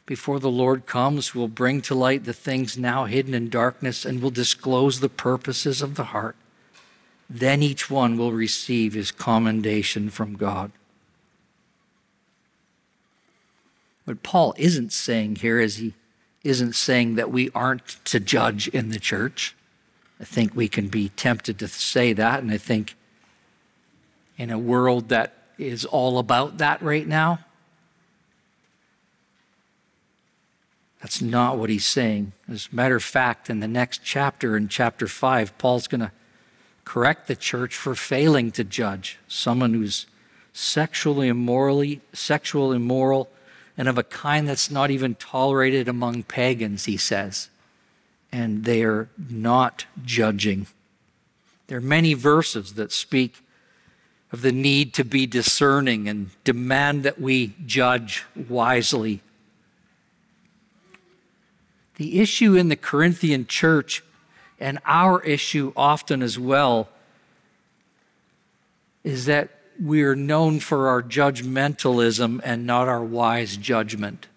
before 0.05 0.39
the 0.39 0.51
Lord 0.51 0.85
comes, 0.85 1.33
will 1.33 1.47
bring 1.47 1.81
to 1.83 1.95
light 1.95 2.25
the 2.25 2.33
things 2.33 2.77
now 2.77 3.05
hidden 3.05 3.33
in 3.33 3.47
darkness 3.47 4.03
and 4.03 4.21
will 4.21 4.31
disclose 4.31 4.99
the 4.99 5.07
purposes 5.07 5.81
of 5.81 5.95
the 5.95 6.05
heart 6.05 6.35
then 7.33 7.63
each 7.63 7.89
one 7.89 8.15
will 8.15 8.31
receive 8.31 8.93
his 8.93 9.11
commendation 9.11 10.11
from 10.11 10.35
God. 10.35 10.71
What 14.05 14.21
Paul 14.21 14.53
isn't 14.57 14.93
saying 14.93 15.37
here 15.37 15.59
is 15.59 15.77
he 15.77 15.93
isn't 16.43 16.75
saying 16.75 17.15
that 17.15 17.31
we 17.31 17.49
aren't 17.55 18.03
to 18.05 18.19
judge 18.19 18.67
in 18.67 18.89
the 18.89 18.99
church. 18.99 19.55
I 20.19 20.25
think 20.25 20.55
we 20.55 20.67
can 20.67 20.87
be 20.87 21.09
tempted 21.09 21.59
to 21.59 21.67
say 21.67 22.13
that, 22.13 22.41
and 22.41 22.51
I 22.51 22.57
think 22.57 22.95
in 24.37 24.49
a 24.49 24.59
world 24.59 25.09
that 25.09 25.33
is 25.57 25.85
all 25.85 26.17
about 26.17 26.57
that 26.57 26.81
right 26.81 27.07
now, 27.07 27.39
that's 31.01 31.21
not 31.21 31.57
what 31.57 31.69
he's 31.69 31.85
saying. 31.85 32.31
As 32.49 32.69
a 32.71 32.75
matter 32.75 32.95
of 32.95 33.03
fact, 33.03 33.49
in 33.49 33.59
the 33.59 33.67
next 33.67 34.01
chapter, 34.03 34.55
in 34.55 34.69
chapter 34.69 35.05
5, 35.05 35.57
Paul's 35.57 35.87
going 35.87 36.01
to 36.01 36.11
correct 36.85 37.27
the 37.27 37.35
church 37.35 37.75
for 37.75 37.95
failing 37.95 38.51
to 38.51 38.63
judge 38.63 39.19
someone 39.27 39.73
who's 39.73 40.05
sexually 40.53 41.27
immorally 41.27 41.99
sexual 42.13 42.71
immoral 42.71 43.27
and 43.75 43.87
of 43.87 43.97
a 43.97 44.03
kind 44.03 44.47
that's 44.47 44.69
not 44.69 44.91
even 44.91 45.15
tolerated 45.15 45.87
among 45.87 46.21
pagans 46.23 46.85
he 46.85 46.95
says 46.95 47.49
and 48.33 48.65
they 48.65 48.83
are 48.83 49.07
not 49.29 49.85
judging 50.03 50.67
there 51.67 51.77
are 51.77 51.81
many 51.81 52.13
verses 52.13 52.73
that 52.73 52.91
speak 52.91 53.45
of 54.33 54.41
the 54.41 54.51
need 54.51 54.93
to 54.93 55.05
be 55.05 55.25
discerning 55.25 56.09
and 56.09 56.31
demand 56.43 57.03
that 57.03 57.21
we 57.21 57.55
judge 57.65 58.25
wisely 58.49 59.21
the 61.95 62.19
issue 62.19 62.55
in 62.55 62.69
the 62.69 62.75
Corinthian 62.75 63.45
church 63.45 64.03
and 64.59 64.79
our 64.85 65.21
issue 65.23 65.71
often 65.75 66.21
as 66.21 66.39
well 66.39 66.89
is 69.03 69.25
that 69.25 69.49
we 69.81 70.03
are 70.03 70.15
known 70.15 70.59
for 70.59 70.87
our 70.87 71.03
judgmentalism 71.03 72.39
and 72.43 72.65
not 72.65 72.87
our 72.87 73.03
wise 73.03 73.57
judgment. 73.57 74.27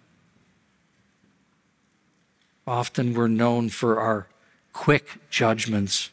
Often 2.67 3.15
we're 3.15 3.29
known 3.29 3.69
for 3.69 4.01
our 4.01 4.27
quick 4.73 5.19
judgments, 5.31 6.11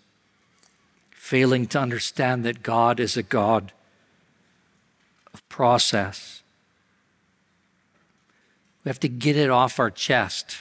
failing 1.12 1.66
to 1.68 1.80
understand 1.80 2.46
that 2.46 2.63
God 2.63 3.00
is 3.00 3.18
a 3.18 3.24
God 3.24 3.72
of 5.34 5.48
process. 5.50 6.44
We 8.84 8.89
have 8.89 9.00
to 9.00 9.10
get 9.10 9.36
it 9.36 9.50
off 9.50 9.80
our 9.80 9.89
chest. 9.89 10.58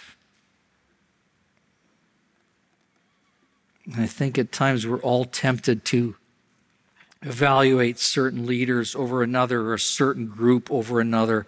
And 3.85 4.01
I 4.01 4.07
think 4.07 4.39
at 4.39 4.53
times 4.53 4.87
we're 4.87 4.99
all 4.99 5.25
tempted 5.25 5.85
to 5.87 6.15
evaluate 7.23 7.99
certain 7.99 8.47
leaders 8.47 8.95
over 8.95 9.23
another 9.23 9.61
or 9.63 9.75
a 9.75 9.79
certain 9.79 10.27
group 10.27 10.71
over 10.71 11.01
another, 11.01 11.47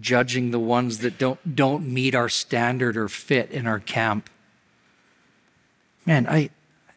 judging 0.00 0.50
the 0.50 0.58
ones 0.58 0.98
that 0.98 1.18
don't, 1.18 1.54
don't 1.54 1.86
meet 1.86 2.14
our 2.14 2.28
standard 2.28 2.96
or 2.96 3.08
fit 3.08 3.50
in 3.50 3.66
our 3.66 3.80
camp. 3.80 4.30
Man, 6.06 6.26
I, 6.26 6.50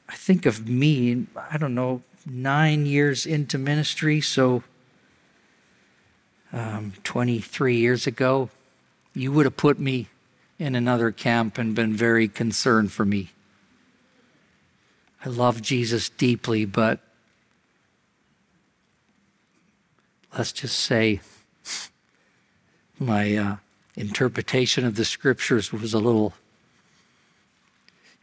I 0.08 0.16
think 0.16 0.46
of 0.46 0.68
me, 0.68 1.28
I 1.52 1.58
don't 1.58 1.76
know, 1.76 2.02
nine 2.26 2.86
years 2.86 3.26
into 3.26 3.58
ministry, 3.58 4.22
so 4.22 4.64
um, 6.54 6.94
23 7.04 7.76
years 7.76 8.08
ago, 8.08 8.50
you 9.14 9.32
would 9.32 9.46
have 9.46 9.58
put 9.58 9.80
me 9.80 10.08
in 10.58 10.76
another 10.76 11.12
camp 11.12 11.58
and 11.58 11.76
been 11.76 11.94
very 11.94 12.28
concerned 12.28 12.92
for 12.92 13.06
me. 13.06 13.32
I 15.26 15.30
love 15.30 15.62
Jesus 15.62 16.08
deeply, 16.08 16.66
but 16.66 17.00
let's 20.38 20.52
just 20.52 20.80
say 20.80 21.20
my 23.00 23.36
uh, 23.36 23.56
interpretation 23.96 24.86
of 24.86 24.96
the 24.96 25.06
scriptures 25.06 25.72
was 25.72 25.94
a 25.94 26.00
little 26.00 26.34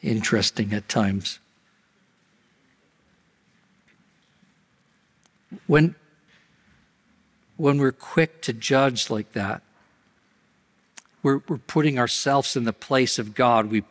interesting 0.03 0.73
at 0.73 0.89
times. 0.89 1.39
When, 5.67 5.95
when 7.57 7.79
we're 7.79 7.93
quick 7.93 8.43
to 8.43 8.53
judge 8.53 9.11
like 9.11 9.33
that, 9.33 9.63
we're, 11.23 11.41
we're 11.49 11.59
putting 11.59 11.99
ourselves 11.99 12.57
in 12.57 12.65
the 12.65 12.73
place 12.73 13.19
of 13.19 13.35
God. 13.35 13.71
We 13.71 13.85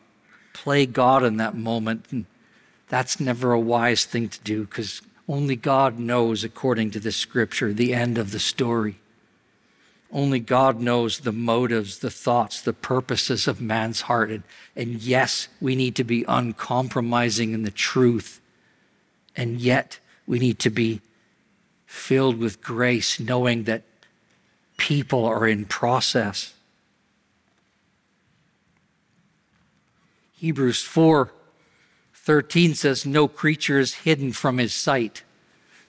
play 0.53 0.85
God 0.85 1.23
in 1.23 1.37
that 1.37 1.55
moment. 1.55 2.05
And 2.11 2.25
that's 2.89 3.19
never 3.19 3.53
a 3.53 3.59
wise 3.59 4.05
thing 4.05 4.29
to 4.29 4.39
do 4.41 4.65
because 4.65 5.01
only 5.27 5.55
God 5.55 5.97
knows, 5.97 6.43
according 6.43 6.91
to 6.91 6.99
the 6.99 7.11
scripture, 7.11 7.71
the 7.71 7.93
end 7.93 8.17
of 8.17 8.31
the 8.31 8.39
story. 8.39 9.00
Only 10.11 10.39
God 10.39 10.81
knows 10.81 11.19
the 11.19 11.31
motives, 11.31 11.99
the 11.99 12.09
thoughts, 12.09 12.61
the 12.61 12.73
purposes 12.73 13.47
of 13.47 13.61
man's 13.61 14.01
heart. 14.01 14.29
And, 14.29 14.43
and 14.75 15.01
yes, 15.01 15.47
we 15.61 15.75
need 15.75 15.95
to 15.95 16.03
be 16.03 16.25
uncompromising 16.27 17.53
in 17.53 17.63
the 17.63 17.71
truth. 17.71 18.41
And 19.35 19.61
yet, 19.61 19.99
we 20.27 20.37
need 20.39 20.59
to 20.59 20.69
be 20.69 21.01
filled 21.85 22.37
with 22.37 22.61
grace, 22.61 23.19
knowing 23.19 23.63
that 23.63 23.83
people 24.77 25.25
are 25.25 25.47
in 25.47 25.65
process. 25.65 26.53
Hebrews 30.33 30.81
4 30.81 31.31
13 32.13 32.75
says, 32.75 33.05
No 33.05 33.27
creature 33.27 33.79
is 33.79 33.93
hidden 33.95 34.31
from 34.31 34.57
his 34.57 34.73
sight. 34.73 35.23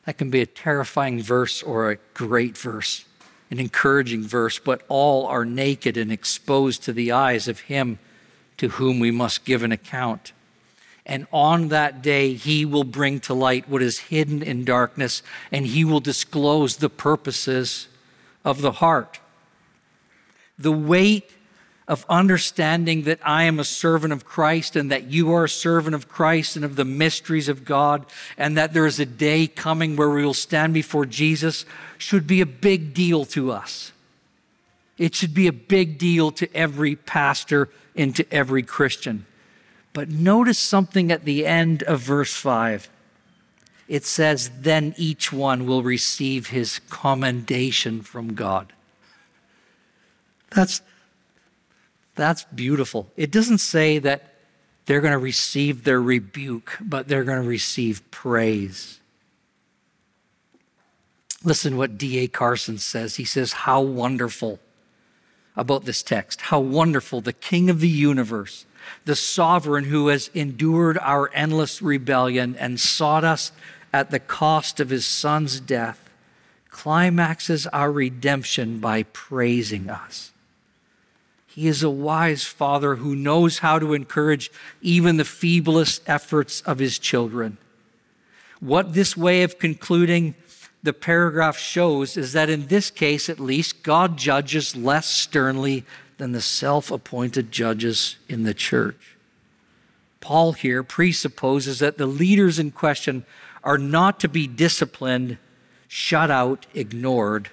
That 0.06 0.18
can 0.18 0.30
be 0.30 0.40
a 0.40 0.46
terrifying 0.46 1.22
verse 1.22 1.62
or 1.62 1.90
a 1.90 1.96
great 2.14 2.56
verse, 2.56 3.04
an 3.52 3.60
encouraging 3.60 4.22
verse, 4.22 4.58
but 4.58 4.80
all 4.88 5.26
are 5.26 5.44
naked 5.44 5.98
and 5.98 6.10
exposed 6.10 6.82
to 6.82 6.92
the 6.92 7.12
eyes 7.12 7.48
of 7.48 7.60
him 7.60 7.98
to 8.56 8.68
whom 8.70 8.98
we 8.98 9.10
must 9.10 9.44
give 9.44 9.62
an 9.62 9.70
account. 9.70 10.32
And 11.04 11.26
on 11.30 11.68
that 11.68 12.00
day, 12.00 12.32
he 12.32 12.64
will 12.64 12.82
bring 12.82 13.20
to 13.20 13.34
light 13.34 13.68
what 13.68 13.82
is 13.82 13.98
hidden 13.98 14.42
in 14.42 14.64
darkness, 14.64 15.22
and 15.50 15.66
he 15.66 15.84
will 15.84 16.00
disclose 16.00 16.78
the 16.78 16.88
purposes 16.88 17.88
of 18.42 18.62
the 18.62 18.72
heart. 18.72 19.20
The 20.58 20.72
weight 20.72 21.30
of 21.88 22.06
understanding 22.08 23.02
that 23.02 23.18
I 23.24 23.44
am 23.44 23.58
a 23.58 23.64
servant 23.64 24.12
of 24.12 24.24
Christ 24.24 24.76
and 24.76 24.90
that 24.90 25.04
you 25.04 25.32
are 25.32 25.44
a 25.44 25.48
servant 25.48 25.94
of 25.94 26.08
Christ 26.08 26.56
and 26.56 26.64
of 26.64 26.76
the 26.76 26.84
mysteries 26.84 27.48
of 27.48 27.64
God, 27.64 28.06
and 28.38 28.56
that 28.56 28.72
there 28.72 28.86
is 28.86 29.00
a 29.00 29.06
day 29.06 29.46
coming 29.46 29.96
where 29.96 30.10
we 30.10 30.24
will 30.24 30.34
stand 30.34 30.74
before 30.74 31.06
Jesus 31.06 31.64
should 31.98 32.26
be 32.26 32.40
a 32.40 32.46
big 32.46 32.94
deal 32.94 33.24
to 33.26 33.50
us. 33.50 33.92
It 34.98 35.14
should 35.14 35.34
be 35.34 35.48
a 35.48 35.52
big 35.52 35.98
deal 35.98 36.30
to 36.32 36.54
every 36.54 36.96
pastor 36.96 37.68
and 37.96 38.14
to 38.16 38.32
every 38.32 38.62
Christian. 38.62 39.26
But 39.92 40.08
notice 40.08 40.58
something 40.58 41.10
at 41.10 41.24
the 41.24 41.46
end 41.46 41.82
of 41.82 42.00
verse 42.00 42.32
5. 42.32 42.88
It 43.88 44.04
says, 44.04 44.50
Then 44.60 44.94
each 44.96 45.32
one 45.32 45.66
will 45.66 45.82
receive 45.82 46.48
his 46.48 46.80
commendation 46.88 48.00
from 48.02 48.34
God. 48.34 48.72
That's, 50.50 50.82
that's 52.14 52.44
beautiful. 52.44 53.10
It 53.16 53.30
doesn't 53.30 53.58
say 53.58 53.98
that 53.98 54.34
they're 54.86 55.00
going 55.00 55.12
to 55.12 55.18
receive 55.18 55.84
their 55.84 56.00
rebuke, 56.00 56.76
but 56.80 57.08
they're 57.08 57.24
going 57.24 57.42
to 57.42 57.48
receive 57.48 58.02
praise. 58.10 59.00
Listen 61.44 61.76
what 61.76 61.98
D.A. 61.98 62.28
Carson 62.28 62.78
says. 62.78 63.16
He 63.16 63.24
says, 63.24 63.52
How 63.52 63.80
wonderful 63.80 64.60
about 65.56 65.84
this 65.84 66.02
text. 66.02 66.42
How 66.42 66.60
wonderful 66.60 67.20
the 67.20 67.32
King 67.32 67.70
of 67.70 67.80
the 67.80 67.88
universe, 67.88 68.64
the 69.04 69.16
sovereign 69.16 69.84
who 69.84 70.08
has 70.08 70.30
endured 70.34 70.98
our 70.98 71.30
endless 71.34 71.82
rebellion 71.82 72.56
and 72.56 72.78
sought 72.78 73.24
us 73.24 73.52
at 73.92 74.10
the 74.10 74.20
cost 74.20 74.80
of 74.80 74.90
his 74.90 75.04
son's 75.04 75.60
death, 75.60 76.10
climaxes 76.70 77.66
our 77.68 77.92
redemption 77.92 78.78
by 78.78 79.02
praising 79.02 79.90
us. 79.90 80.31
He 81.54 81.68
is 81.68 81.82
a 81.82 81.90
wise 81.90 82.44
father 82.44 82.96
who 82.96 83.14
knows 83.14 83.58
how 83.58 83.78
to 83.78 83.92
encourage 83.92 84.50
even 84.80 85.18
the 85.18 85.24
feeblest 85.24 86.00
efforts 86.06 86.62
of 86.62 86.78
his 86.78 86.98
children. 86.98 87.58
What 88.60 88.94
this 88.94 89.16
way 89.16 89.42
of 89.42 89.58
concluding 89.58 90.34
the 90.82 90.94
paragraph 90.94 91.58
shows 91.58 92.16
is 92.16 92.32
that 92.32 92.48
in 92.48 92.68
this 92.68 92.90
case, 92.90 93.28
at 93.28 93.38
least, 93.38 93.82
God 93.82 94.16
judges 94.16 94.74
less 94.74 95.06
sternly 95.06 95.84
than 96.16 96.32
the 96.32 96.40
self 96.40 96.90
appointed 96.90 97.52
judges 97.52 98.16
in 98.28 98.44
the 98.44 98.54
church. 98.54 99.16
Paul 100.20 100.52
here 100.52 100.82
presupposes 100.82 101.80
that 101.80 101.98
the 101.98 102.06
leaders 102.06 102.58
in 102.58 102.70
question 102.70 103.26
are 103.62 103.78
not 103.78 104.20
to 104.20 104.28
be 104.28 104.46
disciplined, 104.46 105.36
shut 105.86 106.30
out, 106.30 106.64
ignored. 106.72 107.50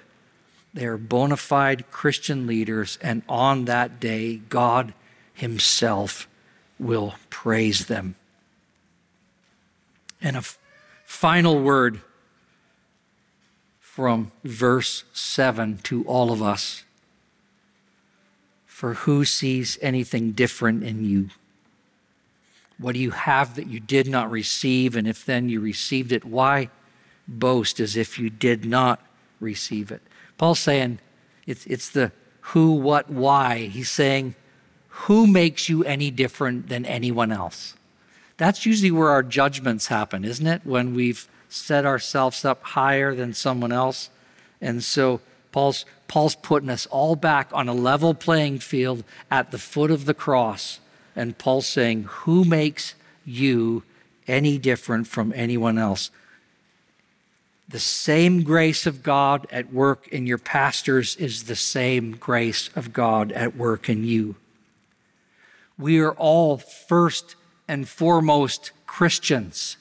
They 0.72 0.86
are 0.86 0.96
bona 0.96 1.36
fide 1.36 1.90
Christian 1.90 2.46
leaders, 2.46 2.98
and 3.02 3.22
on 3.28 3.64
that 3.64 3.98
day, 3.98 4.36
God 4.36 4.94
Himself 5.34 6.28
will 6.78 7.14
praise 7.28 7.86
them. 7.86 8.14
And 10.22 10.36
a 10.36 10.40
f- 10.40 10.58
final 11.04 11.60
word 11.60 12.00
from 13.80 14.30
verse 14.44 15.04
7 15.12 15.78
to 15.82 16.04
all 16.04 16.30
of 16.30 16.42
us. 16.42 16.84
For 18.66 18.94
who 18.94 19.24
sees 19.24 19.78
anything 19.82 20.32
different 20.32 20.84
in 20.84 21.04
you? 21.04 21.30
What 22.78 22.94
do 22.94 22.98
you 22.98 23.10
have 23.10 23.56
that 23.56 23.66
you 23.66 23.78
did 23.78 24.08
not 24.08 24.30
receive? 24.30 24.96
And 24.96 25.06
if 25.06 25.26
then 25.26 25.50
you 25.50 25.60
received 25.60 26.12
it, 26.12 26.24
why 26.24 26.70
boast 27.28 27.78
as 27.78 27.94
if 27.94 28.18
you 28.18 28.30
did 28.30 28.64
not 28.64 29.04
receive 29.38 29.90
it? 29.90 30.00
Paul's 30.40 30.58
saying 30.58 31.00
it's, 31.46 31.66
it's 31.66 31.90
the 31.90 32.12
who, 32.40 32.72
what, 32.72 33.10
why. 33.10 33.58
He's 33.66 33.90
saying, 33.90 34.36
who 34.88 35.26
makes 35.26 35.68
you 35.68 35.84
any 35.84 36.10
different 36.10 36.70
than 36.70 36.86
anyone 36.86 37.30
else? 37.30 37.74
That's 38.38 38.64
usually 38.64 38.90
where 38.90 39.10
our 39.10 39.22
judgments 39.22 39.88
happen, 39.88 40.24
isn't 40.24 40.46
it? 40.46 40.62
When 40.64 40.94
we've 40.94 41.28
set 41.50 41.84
ourselves 41.84 42.42
up 42.42 42.62
higher 42.62 43.14
than 43.14 43.34
someone 43.34 43.70
else. 43.70 44.08
And 44.62 44.82
so 44.82 45.20
Paul's, 45.52 45.84
Paul's 46.08 46.36
putting 46.36 46.70
us 46.70 46.86
all 46.86 47.16
back 47.16 47.50
on 47.52 47.68
a 47.68 47.74
level 47.74 48.14
playing 48.14 48.60
field 48.60 49.04
at 49.30 49.50
the 49.50 49.58
foot 49.58 49.90
of 49.90 50.06
the 50.06 50.14
cross. 50.14 50.80
And 51.14 51.36
Paul's 51.36 51.66
saying, 51.66 52.04
Who 52.04 52.46
makes 52.46 52.94
you 53.26 53.82
any 54.26 54.56
different 54.56 55.06
from 55.06 55.34
anyone 55.36 55.76
else? 55.76 56.10
The 57.70 57.78
same 57.78 58.42
grace 58.42 58.84
of 58.84 59.04
God 59.04 59.46
at 59.52 59.72
work 59.72 60.08
in 60.08 60.26
your 60.26 60.38
pastors 60.38 61.14
is 61.14 61.44
the 61.44 61.54
same 61.54 62.16
grace 62.16 62.68
of 62.74 62.92
God 62.92 63.30
at 63.30 63.56
work 63.56 63.88
in 63.88 64.02
you. 64.02 64.34
We 65.78 66.00
are 66.00 66.10
all 66.10 66.58
first 66.58 67.36
and 67.68 67.88
foremost 67.88 68.72
Christians, 68.88 69.76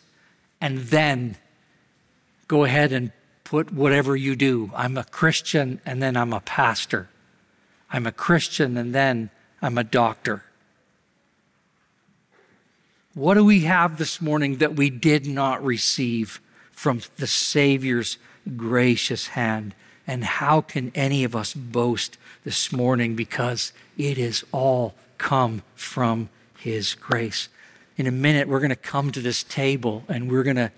and 0.62 0.78
then 0.78 1.38
go 2.48 2.64
ahead 2.64 2.92
and 2.92 3.12
put 3.44 3.74
whatever 3.74 4.16
you 4.16 4.36
do. 4.36 4.70
I'm 4.76 4.96
a 4.96 5.04
Christian 5.04 5.82
and 5.84 6.00
then 6.00 6.16
I'm 6.16 6.32
a 6.32 6.42
pastor. 6.42 7.10
I'm 7.90 8.06
a 8.06 8.12
Christian 8.12 8.78
and 8.78 8.94
then 8.94 9.32
I'm 9.64 9.80
a 9.80 9.84
doctor. 9.84 10.44
What 13.16 13.34
do 13.34 13.44
we 13.44 13.62
have 13.62 13.98
this 13.98 14.22
morning 14.22 14.58
that 14.58 14.76
we 14.76 14.92
did 14.92 15.26
not 15.26 15.66
receive 15.66 16.40
from 16.80 17.02
the 17.18 17.28
Savior's 17.28 18.18
gracious 18.56 19.28
hand? 19.28 19.76
And 20.08 20.24
how 20.24 20.62
can 20.62 20.94
any 20.96 21.26
of 21.26 21.36
us 21.36 21.54
boast 21.54 22.18
this 22.46 22.72
morning 22.72 23.18
because 23.18 23.74
it 23.98 24.18
is 24.18 24.46
all 24.54 24.96
come 25.18 25.62
from 25.76 26.30
His 26.58 26.96
grace? 26.96 27.50
In 27.98 28.08
a 28.08 28.12
minute, 28.12 28.48
we're 28.48 28.62
going 28.62 28.70
to 28.70 28.78
come 28.78 29.12
to 29.12 29.20
this 29.20 29.44
table 29.44 30.06
and 30.08 30.32
we're 30.32 30.44
going 30.44 30.56
to 30.56 30.72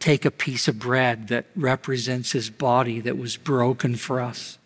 take 0.00 0.24
a 0.24 0.32
piece 0.32 0.66
of 0.66 0.80
bread 0.80 1.28
that 1.28 1.46
represents 1.54 2.32
his 2.32 2.50
body 2.50 2.98
that 2.98 3.16
was 3.16 3.36
broken 3.36 3.94
for 3.94 4.20
us. 4.20 4.58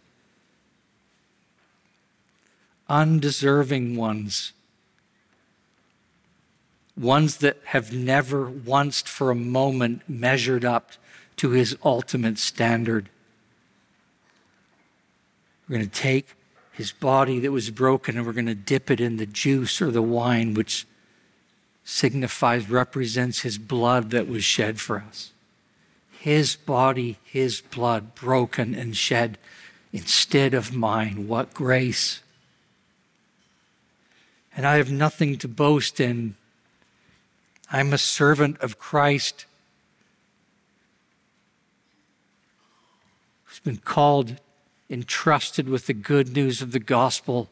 Undeserving 2.88 3.94
ones, 3.94 4.54
ones 6.96 7.38
that 7.38 7.58
have 7.66 7.92
never 7.92 8.48
once 8.48 9.02
for 9.02 9.30
a 9.30 9.34
moment 9.34 10.02
measured 10.08 10.64
up 10.64 10.92
to 11.36 11.50
his 11.50 11.76
ultimate 11.84 12.38
standard. 12.38 13.08
We're 15.68 15.76
going 15.76 15.88
to 15.88 16.00
take 16.00 16.34
his 16.72 16.92
body 16.92 17.38
that 17.40 17.52
was 17.52 17.70
broken 17.70 18.16
and 18.16 18.26
we're 18.26 18.32
going 18.32 18.46
to 18.46 18.54
dip 18.54 18.90
it 18.90 19.00
in 19.00 19.16
the 19.16 19.26
juice 19.26 19.80
or 19.80 19.90
the 19.90 20.02
wine, 20.02 20.54
which 20.54 20.86
signifies, 21.84 22.68
represents 22.68 23.40
his 23.40 23.58
blood 23.58 24.10
that 24.10 24.28
was 24.28 24.44
shed 24.44 24.80
for 24.80 24.98
us. 25.06 25.32
His 26.10 26.56
body, 26.56 27.18
his 27.24 27.60
blood 27.60 28.14
broken 28.14 28.74
and 28.74 28.96
shed 28.96 29.38
instead 29.92 30.54
of 30.54 30.74
mine. 30.74 31.26
What 31.26 31.52
grace! 31.52 32.20
And 34.56 34.66
I 34.66 34.76
have 34.76 34.90
nothing 34.90 35.38
to 35.38 35.48
boast 35.48 35.98
in. 35.98 36.36
I'm 37.74 37.94
a 37.94 37.98
servant 37.98 38.60
of 38.60 38.78
Christ 38.78 39.46
who's 43.44 43.60
been 43.60 43.78
called, 43.78 44.36
entrusted 44.90 45.70
with 45.70 45.86
the 45.86 45.94
good 45.94 46.34
news 46.34 46.60
of 46.60 46.72
the 46.72 46.78
gospel 46.78 47.48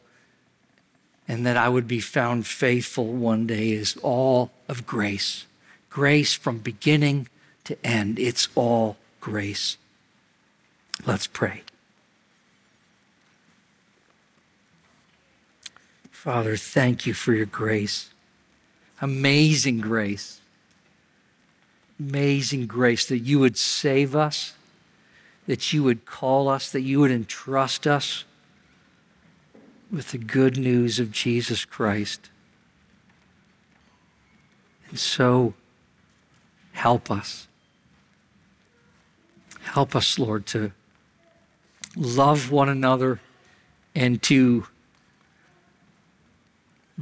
and 1.27 1.43
that 1.47 1.57
I 1.57 1.69
would 1.69 1.87
be 1.87 1.99
found 1.99 2.45
faithful 2.45 3.07
one 3.07 3.47
day 3.47 3.71
is 3.71 3.97
all 4.03 4.51
of 4.69 4.85
grace. 4.85 5.47
Grace 5.89 6.35
from 6.35 6.59
beginning 6.59 7.27
to 7.63 7.83
end. 7.83 8.19
It's 8.19 8.47
all 8.53 8.97
grace. 9.19 9.77
Let's 11.03 11.25
pray. 11.25 11.63
Father, 16.11 16.55
thank 16.57 17.07
you 17.07 17.15
for 17.15 17.33
your 17.33 17.47
grace. 17.47 18.10
Amazing 19.01 19.79
grace. 19.79 20.39
Amazing 21.99 22.67
grace 22.67 23.05
that 23.07 23.19
you 23.19 23.39
would 23.39 23.57
save 23.57 24.15
us 24.15 24.53
that 25.47 25.73
you 25.73 25.83
would 25.83 26.05
call 26.05 26.47
us, 26.47 26.71
that 26.71 26.81
you 26.81 26.99
would 26.99 27.11
entrust 27.11 27.87
us 27.87 28.23
with 29.91 30.11
the 30.11 30.17
good 30.17 30.57
news 30.57 30.99
of 30.99 31.11
Jesus 31.11 31.65
Christ. 31.65 32.29
And 34.89 34.99
so, 34.99 35.53
help 36.73 37.09
us. 37.11 37.47
Help 39.61 39.95
us, 39.95 40.17
Lord, 40.17 40.45
to 40.47 40.71
love 41.95 42.51
one 42.51 42.69
another 42.69 43.19
and 43.93 44.21
to 44.23 44.67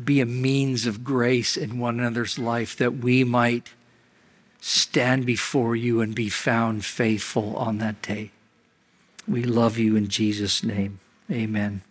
be 0.05 0.21
a 0.21 0.25
means 0.25 0.85
of 0.85 1.03
grace 1.03 1.57
in 1.57 1.79
one 1.79 1.99
another's 1.99 2.37
life 2.37 2.75
that 2.77 2.97
we 2.97 3.23
might 3.23 3.73
stand 4.61 5.25
before 5.25 5.75
you 5.75 6.01
and 6.01 6.13
be 6.13 6.29
found 6.29 6.85
faithful 6.85 7.55
on 7.55 7.77
that 7.77 8.01
day. 8.01 8.31
We 9.27 9.43
love 9.43 9.77
you 9.77 9.95
in 9.95 10.07
Jesus' 10.07 10.63
name. 10.63 10.99
Amen. 11.31 11.81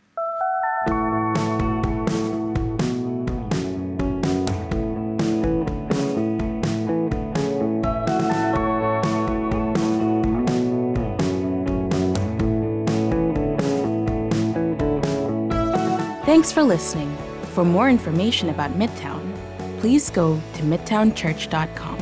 Thanks 16.24 16.52
for 16.52 16.62
listening. 16.62 17.17
For 17.58 17.64
more 17.64 17.90
information 17.90 18.50
about 18.50 18.70
Midtown, 18.78 19.34
please 19.80 20.10
go 20.10 20.40
to 20.54 20.62
midtownchurch.com. 20.62 21.97